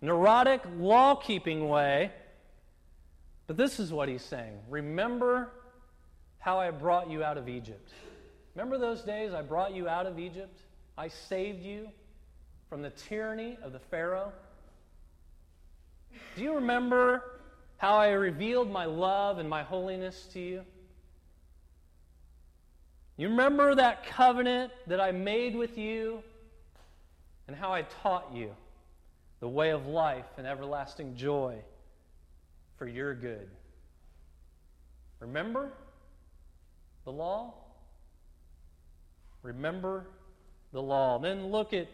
neurotic, 0.00 0.62
law 0.76 1.14
keeping 1.14 1.68
way. 1.68 2.12
But 3.46 3.56
this 3.56 3.80
is 3.80 3.92
what 3.92 4.08
he's 4.08 4.22
saying 4.22 4.58
Remember 4.68 5.50
how 6.38 6.58
I 6.58 6.70
brought 6.70 7.10
you 7.10 7.24
out 7.24 7.36
of 7.36 7.48
Egypt. 7.48 7.90
Remember 8.54 8.78
those 8.78 9.02
days 9.02 9.32
I 9.32 9.42
brought 9.42 9.74
you 9.74 9.88
out 9.88 10.06
of 10.06 10.18
Egypt? 10.18 10.60
I 10.96 11.08
saved 11.08 11.62
you 11.62 11.88
from 12.68 12.82
the 12.82 12.90
tyranny 12.90 13.58
of 13.62 13.72
the 13.72 13.78
Pharaoh. 13.78 14.32
Do 16.36 16.42
you 16.42 16.54
remember 16.54 17.22
how 17.76 17.96
I 17.96 18.10
revealed 18.10 18.70
my 18.70 18.84
love 18.84 19.38
and 19.38 19.48
my 19.48 19.62
holiness 19.62 20.28
to 20.32 20.40
you? 20.40 20.62
You 23.16 23.28
remember 23.28 23.74
that 23.74 24.06
covenant 24.06 24.72
that 24.86 25.00
I 25.00 25.12
made 25.12 25.54
with 25.54 25.76
you 25.76 26.22
and 27.46 27.56
how 27.56 27.72
I 27.72 27.82
taught 27.82 28.30
you? 28.34 28.50
the 29.40 29.48
way 29.48 29.70
of 29.70 29.86
life 29.86 30.26
and 30.36 30.46
everlasting 30.46 31.16
joy 31.16 31.56
for 32.76 32.86
your 32.86 33.14
good. 33.14 33.48
Remember 35.18 35.72
the 37.04 37.12
law? 37.12 37.54
Remember 39.42 40.06
the 40.72 40.80
law. 40.80 41.18
Then 41.18 41.46
look 41.46 41.72
at 41.72 41.88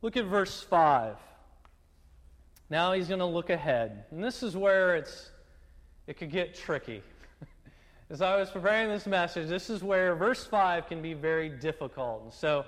look 0.00 0.16
at 0.16 0.24
verse 0.24 0.62
5. 0.62 1.16
Now 2.70 2.92
he's 2.92 3.08
going 3.08 3.20
to 3.20 3.26
look 3.26 3.50
ahead. 3.50 4.04
And 4.10 4.22
this 4.22 4.42
is 4.42 4.56
where 4.56 4.96
it's 4.96 5.30
it 6.06 6.18
could 6.18 6.30
get 6.30 6.54
tricky. 6.54 7.02
As 8.10 8.20
I 8.20 8.36
was 8.36 8.50
preparing 8.50 8.88
this 8.88 9.06
message, 9.06 9.48
this 9.48 9.70
is 9.70 9.82
where 9.82 10.14
verse 10.14 10.44
5 10.44 10.86
can 10.86 11.00
be 11.00 11.14
very 11.14 11.48
difficult. 11.48 12.24
And 12.24 12.32
so 12.32 12.66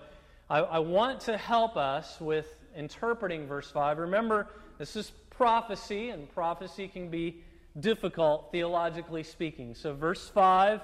I, 0.48 0.58
I 0.58 0.78
want 0.78 1.20
to 1.22 1.36
help 1.36 1.76
us 1.76 2.20
with 2.20 2.46
interpreting 2.74 3.46
verse 3.46 3.70
5. 3.70 3.98
Remember, 3.98 4.48
this 4.78 4.96
is 4.96 5.10
prophecy, 5.30 6.10
and 6.10 6.32
prophecy 6.32 6.88
can 6.88 7.08
be 7.08 7.42
difficult 7.80 8.50
theologically 8.52 9.22
speaking. 9.22 9.74
So, 9.74 9.94
verse 9.94 10.28
5, 10.28 10.80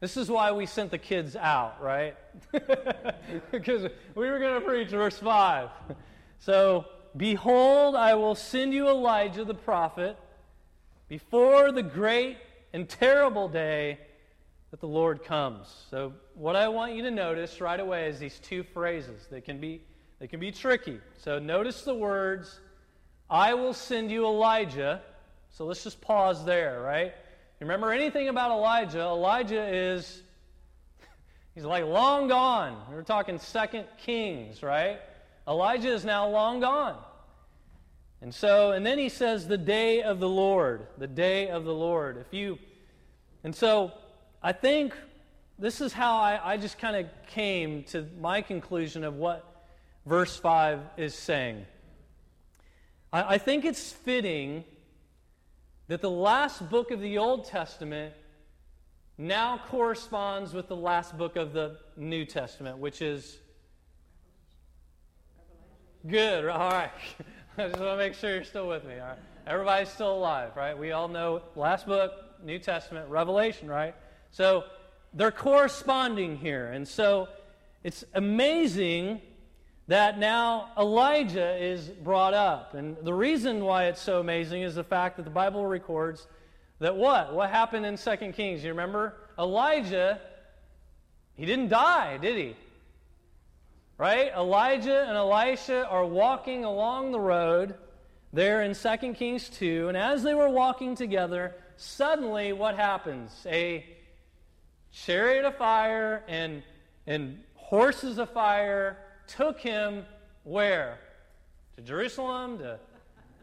this 0.00 0.16
is 0.16 0.30
why 0.30 0.52
we 0.52 0.66
sent 0.66 0.90
the 0.90 0.98
kids 0.98 1.36
out, 1.36 1.82
right? 1.82 2.16
because 3.50 3.90
we 4.14 4.30
were 4.30 4.38
going 4.38 4.60
to 4.60 4.66
preach 4.66 4.90
verse 4.90 5.18
5. 5.18 5.70
So, 6.38 6.86
behold, 7.16 7.94
I 7.94 8.14
will 8.14 8.34
send 8.34 8.72
you 8.72 8.88
Elijah 8.88 9.44
the 9.44 9.54
prophet 9.54 10.18
before 11.08 11.72
the 11.72 11.82
great 11.82 12.38
and 12.72 12.88
terrible 12.88 13.48
day 13.48 13.98
that 14.70 14.80
the 14.80 14.88
Lord 14.88 15.24
comes. 15.24 15.86
So, 15.90 16.12
what 16.34 16.56
I 16.56 16.68
want 16.68 16.94
you 16.94 17.02
to 17.02 17.10
notice 17.10 17.60
right 17.60 17.80
away 17.80 18.08
is 18.08 18.18
these 18.18 18.38
two 18.38 18.62
phrases. 18.62 19.26
They 19.30 19.40
can 19.40 19.58
be 19.58 19.82
they 20.18 20.26
can 20.26 20.40
be 20.40 20.50
tricky. 20.50 21.00
So 21.18 21.38
notice 21.38 21.82
the 21.82 21.94
words, 21.94 22.58
I 23.30 23.54
will 23.54 23.74
send 23.74 24.10
you 24.10 24.26
Elijah. 24.26 25.00
So 25.50 25.64
let's 25.64 25.84
just 25.84 26.00
pause 26.00 26.44
there, 26.44 26.80
right? 26.80 27.14
Remember 27.60 27.92
anything 27.92 28.28
about 28.28 28.50
Elijah? 28.50 29.00
Elijah 29.00 29.64
is, 29.64 30.22
he's 31.54 31.64
like 31.64 31.84
long 31.84 32.28
gone. 32.28 32.82
We 32.90 32.96
are 32.96 33.02
talking 33.02 33.38
Second 33.38 33.86
Kings, 33.98 34.62
right? 34.62 35.00
Elijah 35.48 35.92
is 35.92 36.04
now 36.04 36.28
long 36.28 36.60
gone. 36.60 36.96
And 38.20 38.34
so, 38.34 38.72
and 38.72 38.84
then 38.84 38.98
he 38.98 39.08
says, 39.08 39.46
the 39.46 39.58
day 39.58 40.02
of 40.02 40.20
the 40.20 40.28
Lord, 40.28 40.86
the 40.98 41.06
day 41.06 41.48
of 41.48 41.64
the 41.64 41.72
Lord. 41.72 42.18
If 42.18 42.34
you, 42.34 42.58
and 43.44 43.54
so 43.54 43.92
I 44.42 44.52
think 44.52 44.94
this 45.58 45.80
is 45.80 45.92
how 45.92 46.18
I, 46.18 46.52
I 46.52 46.56
just 46.56 46.78
kind 46.78 46.96
of 46.96 47.06
came 47.28 47.84
to 47.84 48.06
my 48.20 48.42
conclusion 48.42 49.04
of 49.04 49.14
what 49.14 49.64
verse 50.04 50.36
5 50.36 50.80
is 50.96 51.14
saying. 51.14 51.64
I, 53.12 53.34
I 53.34 53.38
think 53.38 53.64
it's 53.64 53.92
fitting 53.92 54.64
that 55.86 56.02
the 56.02 56.10
last 56.10 56.68
book 56.68 56.90
of 56.90 57.00
the 57.00 57.18
Old 57.18 57.44
Testament 57.44 58.14
now 59.16 59.60
corresponds 59.68 60.52
with 60.52 60.68
the 60.68 60.76
last 60.76 61.16
book 61.16 61.36
of 61.36 61.52
the 61.52 61.78
New 61.96 62.24
Testament, 62.24 62.78
which 62.78 63.00
is 63.00 63.38
good. 66.08 66.46
All 66.48 66.70
right. 66.70 66.90
I 67.58 67.68
just 67.68 67.78
want 67.78 67.92
to 67.92 67.96
make 67.96 68.14
sure 68.14 68.34
you're 68.34 68.44
still 68.44 68.66
with 68.66 68.84
me. 68.84 68.94
All 68.94 69.08
right. 69.08 69.18
Everybody's 69.46 69.88
still 69.88 70.14
alive, 70.14 70.52
right? 70.56 70.76
We 70.76 70.92
all 70.92 71.08
know 71.08 71.42
last 71.54 71.86
book, 71.86 72.12
New 72.42 72.58
Testament, 72.58 73.08
Revelation, 73.08 73.68
right? 73.68 73.94
So 74.30 74.64
they're 75.12 75.30
corresponding 75.30 76.36
here. 76.36 76.68
And 76.68 76.86
so 76.86 77.28
it's 77.84 78.04
amazing 78.14 79.20
that 79.86 80.18
now 80.18 80.70
Elijah 80.78 81.56
is 81.62 81.88
brought 81.88 82.34
up. 82.34 82.74
And 82.74 82.96
the 83.02 83.14
reason 83.14 83.64
why 83.64 83.84
it's 83.84 84.00
so 84.00 84.20
amazing 84.20 84.62
is 84.62 84.74
the 84.74 84.84
fact 84.84 85.16
that 85.16 85.24
the 85.24 85.30
Bible 85.30 85.66
records 85.66 86.26
that 86.78 86.96
what? 86.96 87.34
What 87.34 87.50
happened 87.50 87.84
in 87.86 87.96
2 87.96 88.32
Kings? 88.32 88.62
You 88.62 88.70
remember? 88.70 89.14
Elijah, 89.38 90.20
he 91.34 91.44
didn't 91.44 91.68
die, 91.68 92.18
did 92.18 92.36
he? 92.36 92.56
Right? 93.98 94.32
Elijah 94.32 95.06
and 95.08 95.16
Elisha 95.16 95.84
are 95.88 96.06
walking 96.06 96.64
along 96.64 97.10
the 97.10 97.18
road 97.18 97.74
there 98.32 98.62
in 98.62 98.72
2 98.74 99.14
Kings 99.14 99.48
2. 99.48 99.88
And 99.88 99.96
as 99.96 100.22
they 100.22 100.34
were 100.34 100.48
walking 100.48 100.94
together, 100.94 101.56
suddenly 101.76 102.52
what 102.52 102.76
happens? 102.76 103.44
A 103.46 103.84
chariot 104.92 105.44
of 105.44 105.56
fire 105.56 106.22
and, 106.28 106.62
and 107.08 107.42
horses 107.54 108.18
of 108.18 108.30
fire 108.30 108.98
took 109.26 109.58
him 109.58 110.04
where? 110.44 111.00
To 111.76 111.82
Jerusalem, 111.82 112.58
to 112.58 112.78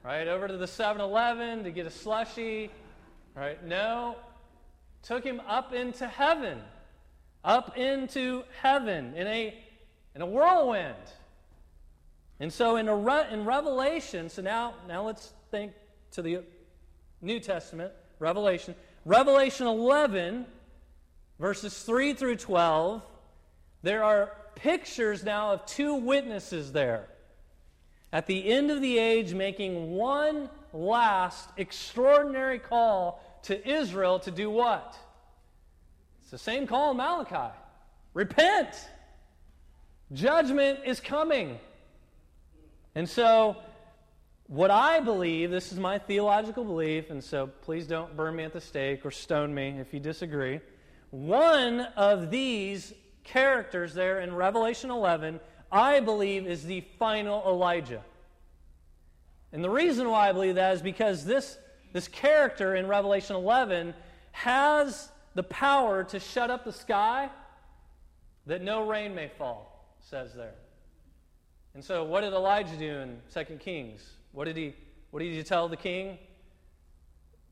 right 0.05 0.27
over 0.27 0.47
to 0.47 0.55
the 0.55 0.67
7-Eleven 0.67 1.65
to 1.65 1.71
get 1.71 1.85
a 1.85 1.91
slushy. 1.91 2.69
Right? 3.35 3.61
No. 3.65 4.15
Took 5.03 5.25
him 5.25 5.41
up 5.47 5.73
into 5.73 6.07
heaven. 6.07 6.61
Up 7.43 7.77
into 7.77 8.43
heaven 8.61 9.13
in 9.15 9.27
a 9.27 9.64
in 10.15 10.21
a 10.21 10.25
whirlwind. 10.25 10.95
And 12.39 12.51
so 12.51 12.77
in, 12.77 12.87
a 12.87 13.33
in 13.33 13.45
Revelation, 13.45 14.29
so 14.29 14.41
now, 14.41 14.73
now 14.87 15.05
let's 15.05 15.33
think 15.51 15.73
to 16.11 16.21
the 16.21 16.43
New 17.21 17.39
Testament, 17.39 17.91
Revelation. 18.19 18.75
Revelation 19.05 19.67
11, 19.67 20.45
verses 21.39 21.77
3 21.83 22.13
through 22.13 22.37
12, 22.37 23.01
there 23.83 24.03
are 24.03 24.31
pictures 24.55 25.23
now 25.23 25.51
of 25.51 25.65
two 25.65 25.95
witnesses 25.95 26.71
there. 26.71 27.07
At 28.11 28.27
the 28.27 28.49
end 28.49 28.71
of 28.71 28.81
the 28.81 28.97
age, 28.97 29.33
making 29.33 29.91
one 29.91 30.49
last 30.73 31.49
extraordinary 31.57 32.59
call 32.59 33.21
to 33.43 33.69
Israel 33.69 34.19
to 34.19 34.31
do 34.31 34.49
what? 34.49 34.97
It's 36.21 36.31
the 36.31 36.37
same 36.37 36.65
call 36.65 36.91
in 36.91 36.97
Malachi 36.97 37.53
repent. 38.15 38.89
Judgment 40.13 40.79
is 40.85 40.99
coming. 40.99 41.59
And 42.93 43.09
so, 43.09 43.57
what 44.47 44.69
I 44.69 44.99
believe, 44.99 45.49
this 45.49 45.71
is 45.71 45.79
my 45.79 45.97
theological 45.97 46.63
belief, 46.63 47.09
and 47.09 47.23
so 47.23 47.47
please 47.47 47.87
don't 47.87 48.15
burn 48.15 48.35
me 48.35 48.43
at 48.43 48.53
the 48.53 48.61
stake 48.61 49.05
or 49.05 49.11
stone 49.11 49.53
me 49.53 49.77
if 49.79 49.93
you 49.93 49.99
disagree. 49.99 50.59
One 51.09 51.81
of 51.97 52.29
these 52.29 52.93
characters 53.23 53.93
there 53.93 54.19
in 54.19 54.35
Revelation 54.35 54.91
11, 54.91 55.39
I 55.71 55.99
believe, 55.99 56.45
is 56.45 56.63
the 56.63 56.81
final 56.99 57.43
Elijah. 57.47 58.03
And 59.51 59.63
the 59.63 59.69
reason 59.69 60.09
why 60.09 60.29
I 60.29 60.31
believe 60.31 60.55
that 60.55 60.75
is 60.75 60.81
because 60.81 61.25
this, 61.25 61.57
this 61.91 62.07
character 62.07 62.75
in 62.75 62.87
Revelation 62.87 63.35
11 63.35 63.93
has 64.31 65.09
the 65.33 65.43
power 65.43 66.03
to 66.03 66.19
shut 66.19 66.51
up 66.51 66.65
the 66.65 66.73
sky 66.73 67.29
that 68.45 68.61
no 68.61 68.87
rain 68.87 69.15
may 69.15 69.29
fall, 69.37 69.74
says 70.05 70.33
there. 70.33 70.53
And 71.73 71.83
so, 71.83 72.03
what 72.03 72.21
did 72.21 72.33
Elijah 72.33 72.77
do 72.77 72.99
in 72.99 73.17
2 73.33 73.55
Kings? 73.55 74.07
What 74.31 74.45
did 74.45 74.55
he, 74.55 74.75
what 75.11 75.19
did 75.19 75.33
he 75.33 75.43
tell 75.43 75.67
the 75.67 75.75
king? 75.75 76.17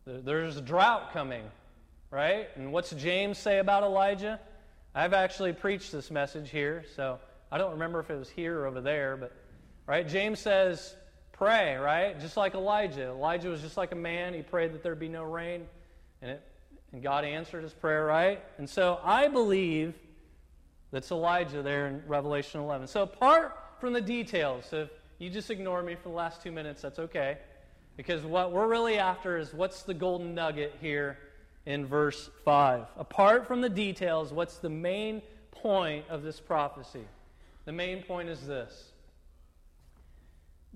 There's 0.05 0.57
a 0.57 0.61
drought 0.61 1.13
coming, 1.13 1.43
right? 2.11 2.47
And 2.55 2.71
what's 2.71 2.91
James 2.91 3.37
say 3.37 3.59
about 3.59 3.83
Elijah? 3.83 4.39
I've 4.93 5.13
actually 5.13 5.53
preached 5.53 5.91
this 5.91 6.11
message 6.11 6.51
here, 6.51 6.85
so 6.95 7.19
I 7.51 7.57
don't 7.57 7.71
remember 7.71 7.99
if 7.99 8.09
it 8.09 8.17
was 8.19 8.29
here 8.29 8.59
or 8.59 8.67
over 8.67 8.81
there, 8.81 9.17
but 9.17 9.33
right? 9.87 10.07
James 10.07 10.39
says, 10.39 10.95
pray, 11.31 11.75
right? 11.75 12.19
Just 12.19 12.37
like 12.37 12.53
Elijah. 12.53 13.07
Elijah 13.07 13.49
was 13.49 13.61
just 13.61 13.77
like 13.77 13.91
a 13.91 13.95
man. 13.95 14.33
He 14.33 14.41
prayed 14.41 14.73
that 14.73 14.83
there 14.83 14.95
be 14.95 15.09
no 15.09 15.23
rain, 15.23 15.65
and, 16.21 16.31
it, 16.31 16.43
and 16.91 17.01
God 17.01 17.25
answered 17.25 17.63
his 17.63 17.73
prayer, 17.73 18.05
right? 18.05 18.43
And 18.59 18.69
so 18.69 18.99
I 19.03 19.27
believe 19.27 19.95
that's 20.93 21.11
Elijah 21.11 21.63
there 21.63 21.87
in 21.87 22.03
Revelation 22.07 22.61
11. 22.61 22.85
So 22.85 23.01
apart 23.01 23.57
from 23.79 23.93
the 23.93 23.99
details, 23.99 24.71
if 24.71 24.89
you 25.17 25.31
just 25.31 25.49
ignore 25.49 25.81
me 25.81 25.95
for 25.95 26.09
the 26.09 26.15
last 26.15 26.43
two 26.43 26.51
minutes, 26.51 26.83
that's 26.83 26.99
okay. 26.99 27.39
Because 27.97 28.23
what 28.23 28.51
we're 28.51 28.67
really 28.67 28.99
after 28.99 29.37
is 29.39 29.53
what's 29.55 29.81
the 29.81 29.95
golden 29.95 30.35
nugget 30.35 30.75
here 30.79 31.17
in 31.65 31.87
verse 31.87 32.29
5. 32.45 32.85
Apart 32.95 33.47
from 33.47 33.59
the 33.59 33.69
details, 33.69 34.31
what's 34.31 34.57
the 34.57 34.69
main 34.69 35.23
point 35.49 36.05
of 36.09 36.21
this 36.21 36.39
prophecy? 36.39 37.05
The 37.65 37.71
main 37.71 38.03
point 38.03 38.29
is 38.29 38.45
this 38.45 38.91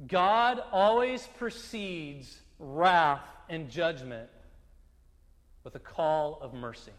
God 0.07 0.63
always 0.71 1.27
precedes 1.37 2.39
wrath 2.57 3.27
and 3.49 3.69
judgment 3.69 4.29
with 5.63 5.75
a 5.75 5.79
call 5.79 6.39
of 6.41 6.55
mercy. 6.55 6.91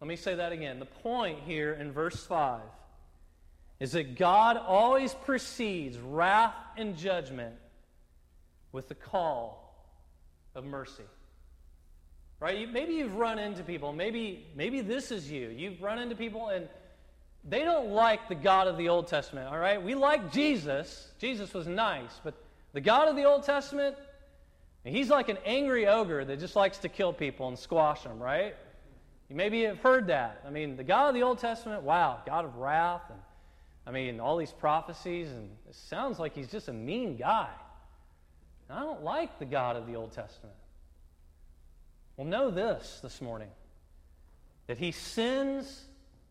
Let 0.00 0.08
me 0.08 0.16
say 0.16 0.34
that 0.34 0.52
again. 0.52 0.78
The 0.78 0.86
point 0.86 1.40
here 1.46 1.74
in 1.74 1.92
verse 1.92 2.24
5 2.24 2.60
is 3.80 3.92
that 3.92 4.16
God 4.16 4.56
always 4.56 5.14
precedes 5.14 5.98
wrath 5.98 6.54
and 6.76 6.96
judgment 6.96 7.54
with 8.72 8.88
the 8.88 8.94
call 8.94 9.74
of 10.54 10.64
mercy. 10.64 11.04
Right? 12.38 12.70
Maybe 12.72 12.94
you've 12.94 13.16
run 13.16 13.38
into 13.38 13.62
people. 13.62 13.92
Maybe, 13.92 14.46
maybe 14.54 14.80
this 14.80 15.10
is 15.10 15.30
you. 15.30 15.48
You've 15.48 15.82
run 15.82 15.98
into 15.98 16.14
people 16.14 16.48
and 16.48 16.68
they 17.46 17.64
don't 17.64 17.90
like 17.90 18.28
the 18.28 18.34
God 18.34 18.68
of 18.68 18.78
the 18.78 18.88
Old 18.88 19.06
Testament. 19.06 19.48
All 19.48 19.58
right? 19.58 19.82
We 19.82 19.94
like 19.94 20.32
Jesus. 20.32 21.08
Jesus 21.18 21.52
was 21.52 21.66
nice. 21.66 22.20
But 22.24 22.34
the 22.72 22.80
God 22.80 23.08
of 23.08 23.16
the 23.16 23.24
Old 23.24 23.42
Testament, 23.42 23.96
he's 24.84 25.10
like 25.10 25.28
an 25.28 25.38
angry 25.44 25.86
ogre 25.86 26.24
that 26.24 26.38
just 26.38 26.56
likes 26.56 26.78
to 26.78 26.88
kill 26.88 27.12
people 27.12 27.48
and 27.48 27.58
squash 27.58 28.04
them, 28.04 28.18
right? 28.18 28.54
You 29.30 29.36
maybe 29.36 29.62
have 29.62 29.78
heard 29.78 30.08
that. 30.08 30.42
I 30.44 30.50
mean, 30.50 30.76
the 30.76 30.82
God 30.82 31.08
of 31.08 31.14
the 31.14 31.22
Old 31.22 31.38
Testament, 31.38 31.84
wow, 31.84 32.20
God 32.26 32.44
of 32.44 32.56
wrath. 32.56 33.02
And 33.08 33.18
I 33.86 33.92
mean, 33.92 34.18
all 34.18 34.36
these 34.36 34.50
prophecies. 34.50 35.30
And 35.30 35.50
it 35.68 35.76
sounds 35.76 36.18
like 36.18 36.34
he's 36.34 36.50
just 36.50 36.68
a 36.68 36.72
mean 36.72 37.16
guy. 37.16 37.48
I 38.68 38.80
don't 38.80 39.04
like 39.04 39.38
the 39.38 39.44
God 39.44 39.76
of 39.76 39.86
the 39.86 39.94
Old 39.94 40.12
Testament. 40.12 40.56
Well, 42.16 42.26
know 42.26 42.50
this 42.50 43.00
this 43.02 43.22
morning 43.22 43.48
that 44.66 44.78
he 44.78 44.92
sends, 44.92 45.84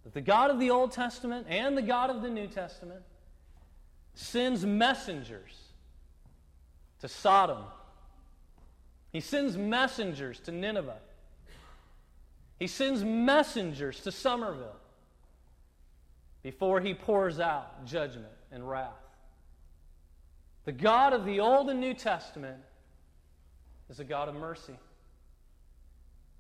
that 0.04 0.14
the 0.14 0.22
God 0.22 0.52
of 0.52 0.60
the 0.60 0.70
Old 0.70 0.92
Testament 0.92 1.48
and 1.50 1.78
the 1.78 1.82
God 1.82 2.10
of 2.10 2.22
the 2.22 2.30
New 2.30 2.48
Testament 2.48 3.02
sends 4.14 4.66
messengers 4.66 5.58
to 7.00 7.08
Sodom. 7.08 7.64
He 9.12 9.22
sends 9.22 9.58
messengers 9.58 10.40
to 10.42 10.52
Nineveh. 10.52 11.00
He 12.60 12.68
sends 12.68 13.04
messengers 13.04 14.02
to 14.02 14.12
Somerville 14.12 14.76
before 16.44 16.82
he 16.82 16.94
pours 16.94 17.40
out 17.40 17.86
judgment 17.86 18.34
and 18.52 18.70
wrath. 18.70 18.92
The 20.66 20.74
God 20.74 21.14
of 21.14 21.26
the 21.26 21.40
Old 21.40 21.70
and 21.70 21.80
New 21.80 21.94
Testament 21.94 22.58
is 23.90 24.00
a 24.00 24.04
God 24.04 24.28
of 24.28 24.36
mercy. 24.36 24.78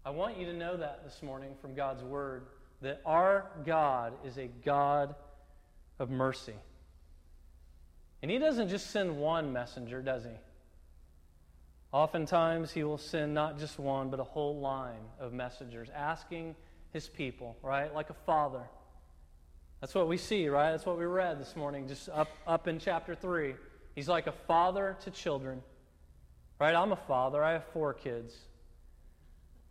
I 0.05 0.11
want 0.11 0.37
you 0.37 0.45
to 0.45 0.53
know 0.53 0.77
that 0.77 1.03
this 1.03 1.23
morning 1.23 1.51
from 1.61 1.73
God's 1.73 2.03
Word 2.03 2.47
that 2.81 3.01
our 3.05 3.45
God 3.65 4.13
is 4.25 4.37
a 4.37 4.47
God 4.65 5.15
of 5.99 6.09
mercy. 6.09 6.55
And 8.21 8.29
He 8.29 8.37
doesn't 8.37 8.69
just 8.69 8.91
send 8.91 9.17
one 9.17 9.51
messenger, 9.51 10.01
does 10.01 10.25
He? 10.25 10.31
Oftentimes, 11.91 12.71
He 12.71 12.83
will 12.83 12.97
send 12.97 13.33
not 13.33 13.57
just 13.57 13.79
one, 13.79 14.09
but 14.09 14.19
a 14.19 14.23
whole 14.23 14.59
line 14.59 15.01
of 15.19 15.33
messengers 15.33 15.89
asking 15.95 16.55
His 16.93 17.07
people, 17.07 17.57
right? 17.63 17.93
Like 17.93 18.09
a 18.09 18.15
father, 18.25 18.63
That's 19.81 19.95
what 19.95 20.07
we 20.07 20.17
see, 20.17 20.49
right? 20.49 20.71
That's 20.71 20.85
what 20.85 20.97
we 20.97 21.05
read 21.05 21.39
this 21.39 21.55
morning, 21.55 21.87
just 21.87 22.09
up, 22.09 22.29
up 22.45 22.67
in 22.67 22.79
chapter 22.79 23.15
3. 23.15 23.55
He's 23.95 24.07
like 24.07 24.27
a 24.27 24.31
father 24.31 24.97
to 25.03 25.11
children, 25.11 25.61
right? 26.59 26.75
I'm 26.75 26.91
a 26.91 26.99
father, 27.07 27.43
I 27.43 27.53
have 27.53 27.65
four 27.73 27.93
kids. 27.93 28.35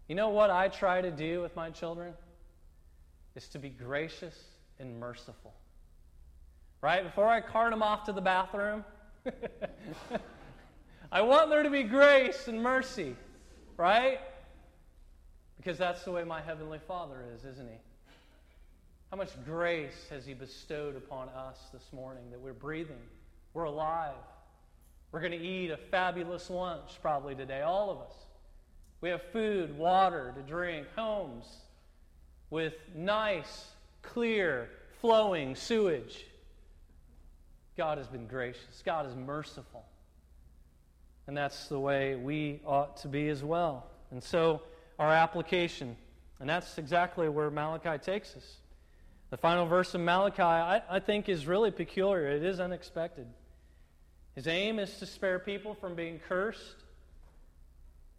You 0.09 0.14
know 0.14 0.31
what 0.31 0.50
I 0.50 0.68
try 0.68 1.02
to 1.02 1.11
do 1.11 1.42
with 1.42 1.54
my 1.54 1.70
children? 1.70 2.14
Is 3.37 3.46
to 3.48 3.59
be 3.59 3.68
gracious 3.68 4.35
and 4.81 4.98
merciful. 4.98 5.54
Right? 6.81 7.04
Before 7.04 7.28
I 7.28 7.40
cart 7.40 7.70
them 7.70 7.83
off 7.83 8.04
to 8.04 8.12
the 8.12 8.20
bathroom, 8.20 8.85
I 11.11 11.23
want 11.23 11.49
there 11.49 11.62
to 11.62 11.71
be 11.71 11.85
grace 11.85 12.49
and 12.49 12.62
mercy, 12.62 13.16
right? 13.79 14.21
Because 15.57 15.79
that's 15.79 16.05
the 16.05 16.12
way 16.12 16.23
my 16.23 16.42
Heavenly 16.42 16.81
Father 16.87 17.25
is, 17.35 17.44
isn't 17.47 17.66
He? 17.66 17.79
How 19.11 19.16
much 19.16 19.31
grace 19.47 20.07
has 20.11 20.27
He 20.27 20.35
bestowed 20.35 20.97
upon 20.97 21.31
us 21.31 21.59
this 21.73 21.92
morning 21.94 22.25
that 22.31 22.40
we're 22.40 22.53
breathing, 22.53 23.01
we're 23.55 23.64
alive. 23.64 24.12
We're 25.11 25.21
going 25.21 25.33
to 25.33 25.38
eat 25.38 25.71
a 25.71 25.79
fabulous 25.79 26.51
lunch 26.51 26.90
probably 27.01 27.35
today, 27.35 27.62
all 27.62 27.90
of 27.90 28.01
us. 28.01 28.12
We 29.01 29.09
have 29.09 29.23
food, 29.33 29.79
water 29.79 30.35
to 30.37 30.42
drink, 30.42 30.87
homes 30.94 31.47
with 32.51 32.75
nice, 32.94 33.68
clear, 34.03 34.68
flowing 35.01 35.55
sewage. 35.55 36.27
God 37.79 37.97
has 37.97 38.09
been 38.09 38.27
gracious, 38.27 38.83
God 38.85 39.07
is 39.07 39.14
merciful. 39.14 39.88
And 41.29 41.37
that's 41.37 41.69
the 41.69 41.79
way 41.79 42.17
we 42.17 42.61
ought 42.64 42.97
to 43.03 43.09
be 43.09 43.29
as 43.29 43.45
well. 43.45 43.87
And 44.11 44.25
so, 44.25 44.62
our 44.99 45.12
application, 45.12 45.95
and 46.41 46.49
that's 46.49 46.79
exactly 46.79 47.29
where 47.29 47.51
Malachi 47.51 47.99
takes 47.99 48.35
us. 48.35 48.57
The 49.29 49.37
final 49.37 49.67
verse 49.67 49.95
of 49.95 50.01
Malachi, 50.01 50.41
I, 50.41 50.81
I 50.88 51.01
think, 51.01 51.29
is 51.29 51.47
really 51.47 51.71
peculiar. 51.71 52.27
It 52.29 52.43
is 52.43 52.61
unexpected. 52.61 53.27
His 54.37 54.47
aim 54.47 54.79
is 54.79 54.99
to 55.01 55.07
spare 55.07 55.38
people 55.38 55.75
from 55.75 55.95
being 55.95 56.19
cursed, 56.19 56.85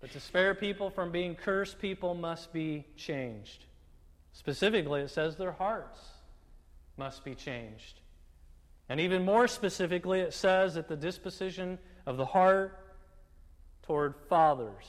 but 0.02 0.12
to 0.12 0.20
spare 0.20 0.54
people 0.54 0.92
from 0.92 1.12
being 1.12 1.34
cursed, 1.34 1.80
people 1.80 2.14
must 2.14 2.54
be 2.54 2.86
changed. 2.96 3.66
Specifically, 4.34 5.02
it 5.02 5.10
says 5.10 5.36
their 5.36 5.54
hearts 5.54 5.98
must 6.96 7.26
be 7.26 7.34
changed. 7.34 8.02
And 8.88 9.00
even 9.00 9.26
more 9.26 9.48
specifically, 9.48 10.20
it 10.20 10.36
says 10.36 10.76
that 10.76 10.88
the 10.88 10.96
disposition 10.96 11.80
of 12.06 12.18
the 12.18 12.26
heart 12.26 12.86
toward 13.90 14.14
fathers 14.30 14.86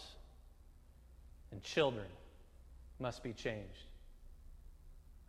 and 1.52 1.62
children 1.62 2.04
must 2.98 3.22
be 3.22 3.32
changed. 3.32 3.86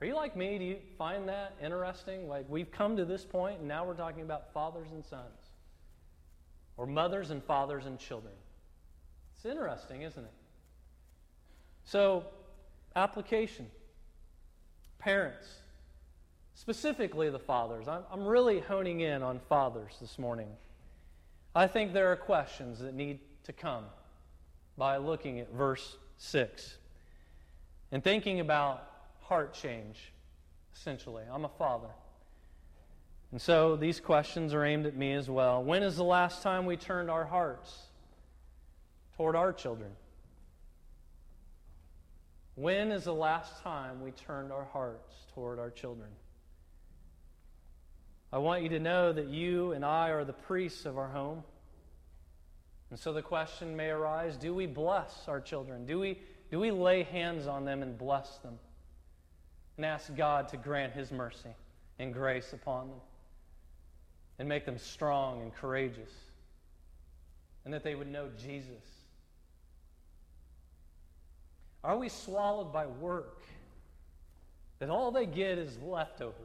Are 0.01 0.07
you 0.07 0.13
like 0.13 0.35
me? 0.35 0.57
Do 0.57 0.65
you 0.65 0.75
find 0.97 1.29
that 1.29 1.55
interesting? 1.63 2.27
Like, 2.27 2.43
we've 2.49 2.69
come 2.69 2.97
to 2.97 3.05
this 3.05 3.23
point, 3.23 3.59
and 3.59 3.69
now 3.69 3.85
we're 3.85 3.93
talking 3.93 4.23
about 4.23 4.51
fathers 4.53 4.89
and 4.91 5.05
sons, 5.05 5.51
or 6.75 6.85
mothers 6.85 7.31
and 7.31 7.41
fathers 7.41 7.85
and 7.85 7.97
children. 7.97 8.33
It's 9.37 9.45
interesting, 9.45 10.01
isn't 10.01 10.21
it? 10.21 10.33
So, 11.85 12.25
application. 12.97 13.67
Parents, 14.99 15.47
specifically 16.55 17.29
the 17.29 17.39
fathers. 17.39 17.87
I'm, 17.87 18.03
I'm 18.11 18.25
really 18.25 18.59
honing 18.59 18.99
in 18.99 19.23
on 19.23 19.39
fathers 19.47 19.93
this 20.01 20.19
morning. 20.19 20.49
I 21.55 21.67
think 21.67 21.93
there 21.93 22.11
are 22.11 22.17
questions 22.17 22.79
that 22.79 22.93
need 22.93 23.19
to 23.43 23.53
come 23.53 23.85
by 24.77 24.97
looking 24.97 25.39
at 25.39 25.51
verse 25.53 25.97
6 26.17 26.77
and 27.91 28.03
thinking 28.03 28.39
about 28.39 28.87
heart 29.21 29.53
change, 29.53 30.13
essentially. 30.75 31.23
I'm 31.31 31.45
a 31.45 31.49
father. 31.49 31.89
And 33.31 33.41
so 33.41 33.75
these 33.75 33.99
questions 33.99 34.53
are 34.53 34.65
aimed 34.65 34.85
at 34.85 34.95
me 34.95 35.13
as 35.13 35.29
well. 35.29 35.63
When 35.63 35.83
is 35.83 35.95
the 35.95 36.03
last 36.03 36.43
time 36.43 36.65
we 36.65 36.75
turned 36.75 37.09
our 37.09 37.25
hearts 37.25 37.73
toward 39.15 39.35
our 39.35 39.53
children? 39.53 39.91
When 42.55 42.91
is 42.91 43.05
the 43.05 43.13
last 43.13 43.61
time 43.63 44.01
we 44.03 44.11
turned 44.11 44.51
our 44.51 44.65
hearts 44.65 45.13
toward 45.33 45.59
our 45.59 45.69
children? 45.69 46.09
I 48.33 48.37
want 48.37 48.63
you 48.63 48.69
to 48.69 48.79
know 48.79 49.11
that 49.11 49.27
you 49.27 49.71
and 49.71 49.83
I 49.83 50.09
are 50.09 50.23
the 50.23 50.33
priests 50.33 50.85
of 50.85 50.97
our 50.97 51.07
home. 51.07 51.43
And 52.91 52.99
so 52.99 53.11
the 53.11 53.21
question 53.21 53.75
may 53.75 53.89
arise 53.89 54.37
do 54.37 54.53
we 54.53 54.67
bless 54.67 55.27
our 55.27 55.41
children? 55.41 55.85
Do 55.85 55.99
we, 55.99 56.19
do 56.51 56.59
we 56.59 56.69
lay 56.69 57.03
hands 57.03 57.47
on 57.47 57.65
them 57.65 57.81
and 57.81 57.97
bless 57.97 58.37
them? 58.39 58.59
and 59.81 59.85
ask 59.87 60.15
God 60.15 60.47
to 60.49 60.57
grant 60.57 60.93
His 60.93 61.11
mercy 61.11 61.49
and 61.97 62.13
grace 62.13 62.53
upon 62.53 62.89
them 62.89 62.99
and 64.37 64.47
make 64.47 64.63
them 64.63 64.77
strong 64.77 65.41
and 65.41 65.51
courageous 65.55 66.11
and 67.65 67.73
that 67.73 67.83
they 67.83 67.95
would 67.95 68.11
know 68.11 68.29
Jesus. 68.37 68.83
Are 71.83 71.97
we 71.97 72.09
swallowed 72.09 72.71
by 72.71 72.85
work 72.85 73.41
that 74.77 74.91
all 74.91 75.09
they 75.09 75.25
get 75.25 75.57
is 75.57 75.79
leftovers? 75.79 76.35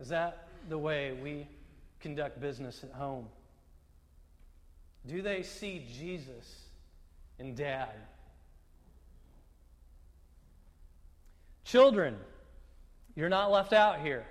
Is 0.00 0.08
that 0.08 0.48
the 0.68 0.78
way 0.78 1.16
we 1.22 1.46
conduct 2.00 2.40
business 2.40 2.82
at 2.82 2.92
home? 2.92 3.26
Do 5.06 5.22
they 5.22 5.42
see 5.42 5.86
Jesus 5.98 6.64
in 7.38 7.54
dad? 7.54 7.94
Children, 11.64 12.16
you're 13.14 13.28
not 13.28 13.50
left 13.50 13.72
out 13.72 14.00
here. 14.00 14.26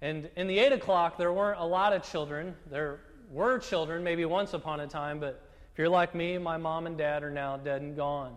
And 0.00 0.28
in 0.36 0.46
the 0.46 0.58
8 0.58 0.72
o'clock, 0.72 1.16
there 1.16 1.32
weren't 1.32 1.60
a 1.60 1.64
lot 1.64 1.92
of 1.92 2.02
children. 2.02 2.54
There 2.70 3.00
were 3.30 3.58
children, 3.58 4.04
maybe 4.04 4.24
once 4.24 4.54
upon 4.54 4.80
a 4.80 4.86
time, 4.86 5.18
but 5.18 5.42
if 5.72 5.78
you're 5.78 5.88
like 5.88 6.14
me, 6.14 6.38
my 6.38 6.56
mom 6.56 6.86
and 6.86 6.96
dad 6.96 7.22
are 7.22 7.30
now 7.30 7.56
dead 7.56 7.82
and 7.82 7.96
gone. 7.96 8.36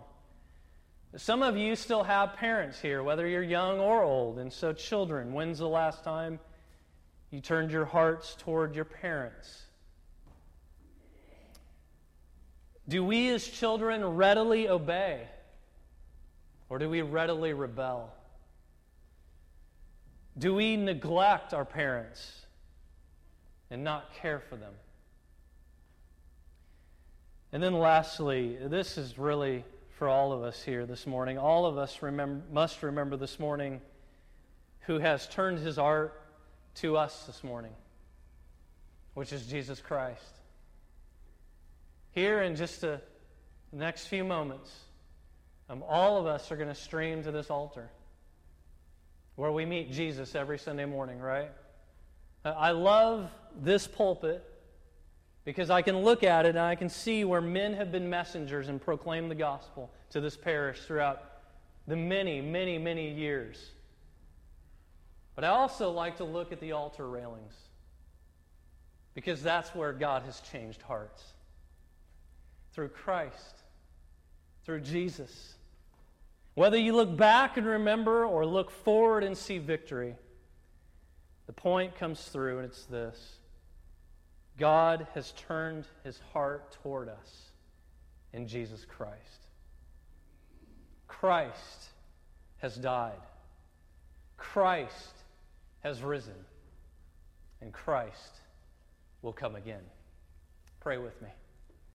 Some 1.18 1.44
of 1.44 1.58
you 1.58 1.76
still 1.76 2.04
have 2.04 2.36
parents 2.36 2.80
here, 2.80 3.04
whether 3.04 3.28
you're 3.28 3.44
young 3.44 3.80
or 3.80 4.02
old. 4.02 4.40
And 4.40 4.52
so, 4.52 4.72
children, 4.74 5.34
when's 5.34 5.60
the 5.60 5.68
last 5.68 6.04
time 6.04 6.40
you 7.32 7.40
turned 7.40 7.72
your 7.72 7.86
hearts 7.86 8.36
toward 8.38 8.76
your 8.76 8.86
parents? 8.86 9.64
Do 12.88 13.06
we 13.06 13.30
as 13.30 13.48
children 13.48 14.04
readily 14.04 14.68
obey? 14.68 15.28
Or 16.70 16.78
do 16.78 16.90
we 16.90 17.02
readily 17.02 17.54
rebel? 17.54 18.14
Do 20.38 20.54
we 20.54 20.76
neglect 20.76 21.54
our 21.54 21.66
parents 21.66 22.46
and 23.70 23.84
not 23.84 24.14
care 24.16 24.40
for 24.40 24.56
them? 24.58 24.74
And 27.54 27.62
then, 27.62 27.74
lastly, 27.74 28.58
this 28.62 28.98
is 28.98 29.18
really 29.18 29.66
for 29.98 30.08
all 30.08 30.32
of 30.32 30.44
us 30.44 30.64
here 30.64 30.86
this 30.86 31.06
morning. 31.06 31.38
All 31.38 31.66
of 31.66 31.78
us 31.78 32.02
remember, 32.02 32.44
must 32.52 32.82
remember 32.82 33.18
this 33.18 33.40
morning 33.40 33.82
who 34.82 35.00
has 35.00 35.28
turned 35.28 35.60
his 35.60 35.76
heart 35.76 36.21
to 36.76 36.98
us 36.98 37.26
this 37.26 37.44
morning, 37.44 37.74
which 39.14 39.34
is 39.34 39.46
Jesus 39.46 39.80
Christ. 39.80 40.40
Here 42.12 42.42
in 42.42 42.56
just 42.56 42.82
the 42.82 43.02
next 43.72 44.08
few 44.08 44.24
moments, 44.24 44.72
um, 45.70 45.84
all 45.88 46.18
of 46.18 46.26
us 46.26 46.52
are 46.52 46.58
going 46.58 46.68
to 46.68 46.76
stream 46.76 47.24
to 47.24 47.32
this 47.32 47.50
altar 47.50 47.90
where 49.36 49.52
we 49.52 49.66
meet 49.66 49.92
Jesus 49.92 50.36
every 50.36 50.60
Sunday 50.60 50.86
morning, 50.86 51.20
right? 51.20 51.52
I 52.44 52.72
love 52.72 53.30
this 53.62 53.88
pulpit 53.88 54.44
because 55.46 55.70
I 55.70 55.82
can 55.82 56.00
look 56.00 56.24
at 56.24 56.46
it 56.46 56.50
and 56.50 56.60
I 56.60 56.76
can 56.76 56.90
see 56.90 57.24
where 57.24 57.42
men 57.42 57.74
have 57.74 57.92
been 57.92 58.10
messengers 58.10 58.68
and 58.68 58.82
proclaimed 58.82 59.32
the 59.32 59.36
gospel 59.36 59.92
to 60.12 60.22
this 60.22 60.36
parish 60.36 60.82
throughout 60.82 61.24
the 61.88 61.96
many, 61.96 62.42
many, 62.42 62.78
many 62.78 63.10
years. 63.12 63.72
But 65.36 65.44
I 65.44 65.50
also 65.50 65.92
like 65.92 66.18
to 66.18 66.24
look 66.24 66.52
at 66.52 66.60
the 66.60 66.74
altar 66.74 67.08
railings 67.08 67.54
because 69.14 69.42
that's 69.42 69.74
where 69.76 69.94
God 69.94 70.24
has 70.24 70.40
changed 70.42 70.82
hearts. 70.82 71.24
Through 72.74 72.90
Christ, 72.90 73.64
through 74.66 74.82
Jesus. 74.82 75.56
Whether 76.54 76.78
you 76.78 76.94
look 76.94 77.16
back 77.16 77.58
and 77.58 77.66
remember 77.66 78.26
or 78.26 78.46
look 78.46 78.72
forward 78.72 79.24
and 79.24 79.38
see 79.38 79.58
victory, 79.58 80.16
the 81.48 81.54
point 81.54 81.96
comes 81.96 82.22
through, 82.22 82.60
and 82.60 82.66
it's 82.66 82.86
this 82.86 83.40
God 84.58 85.08
has 85.14 85.32
turned 85.34 85.86
his 86.04 86.20
heart 86.34 86.78
toward 86.84 87.10
us 87.10 87.52
in 88.32 88.48
Jesus 88.48 88.86
Christ. 88.86 89.48
Christ 91.08 91.90
has 92.60 92.76
died, 92.76 93.20
Christ 94.38 95.21
has 95.82 96.02
risen, 96.02 96.46
and 97.62 97.74
Christ 97.74 98.40
will 99.22 99.34
come 99.34 99.56
again. 99.56 99.84
Pray 100.80 100.98
with 100.98 101.20
me. 101.22 101.30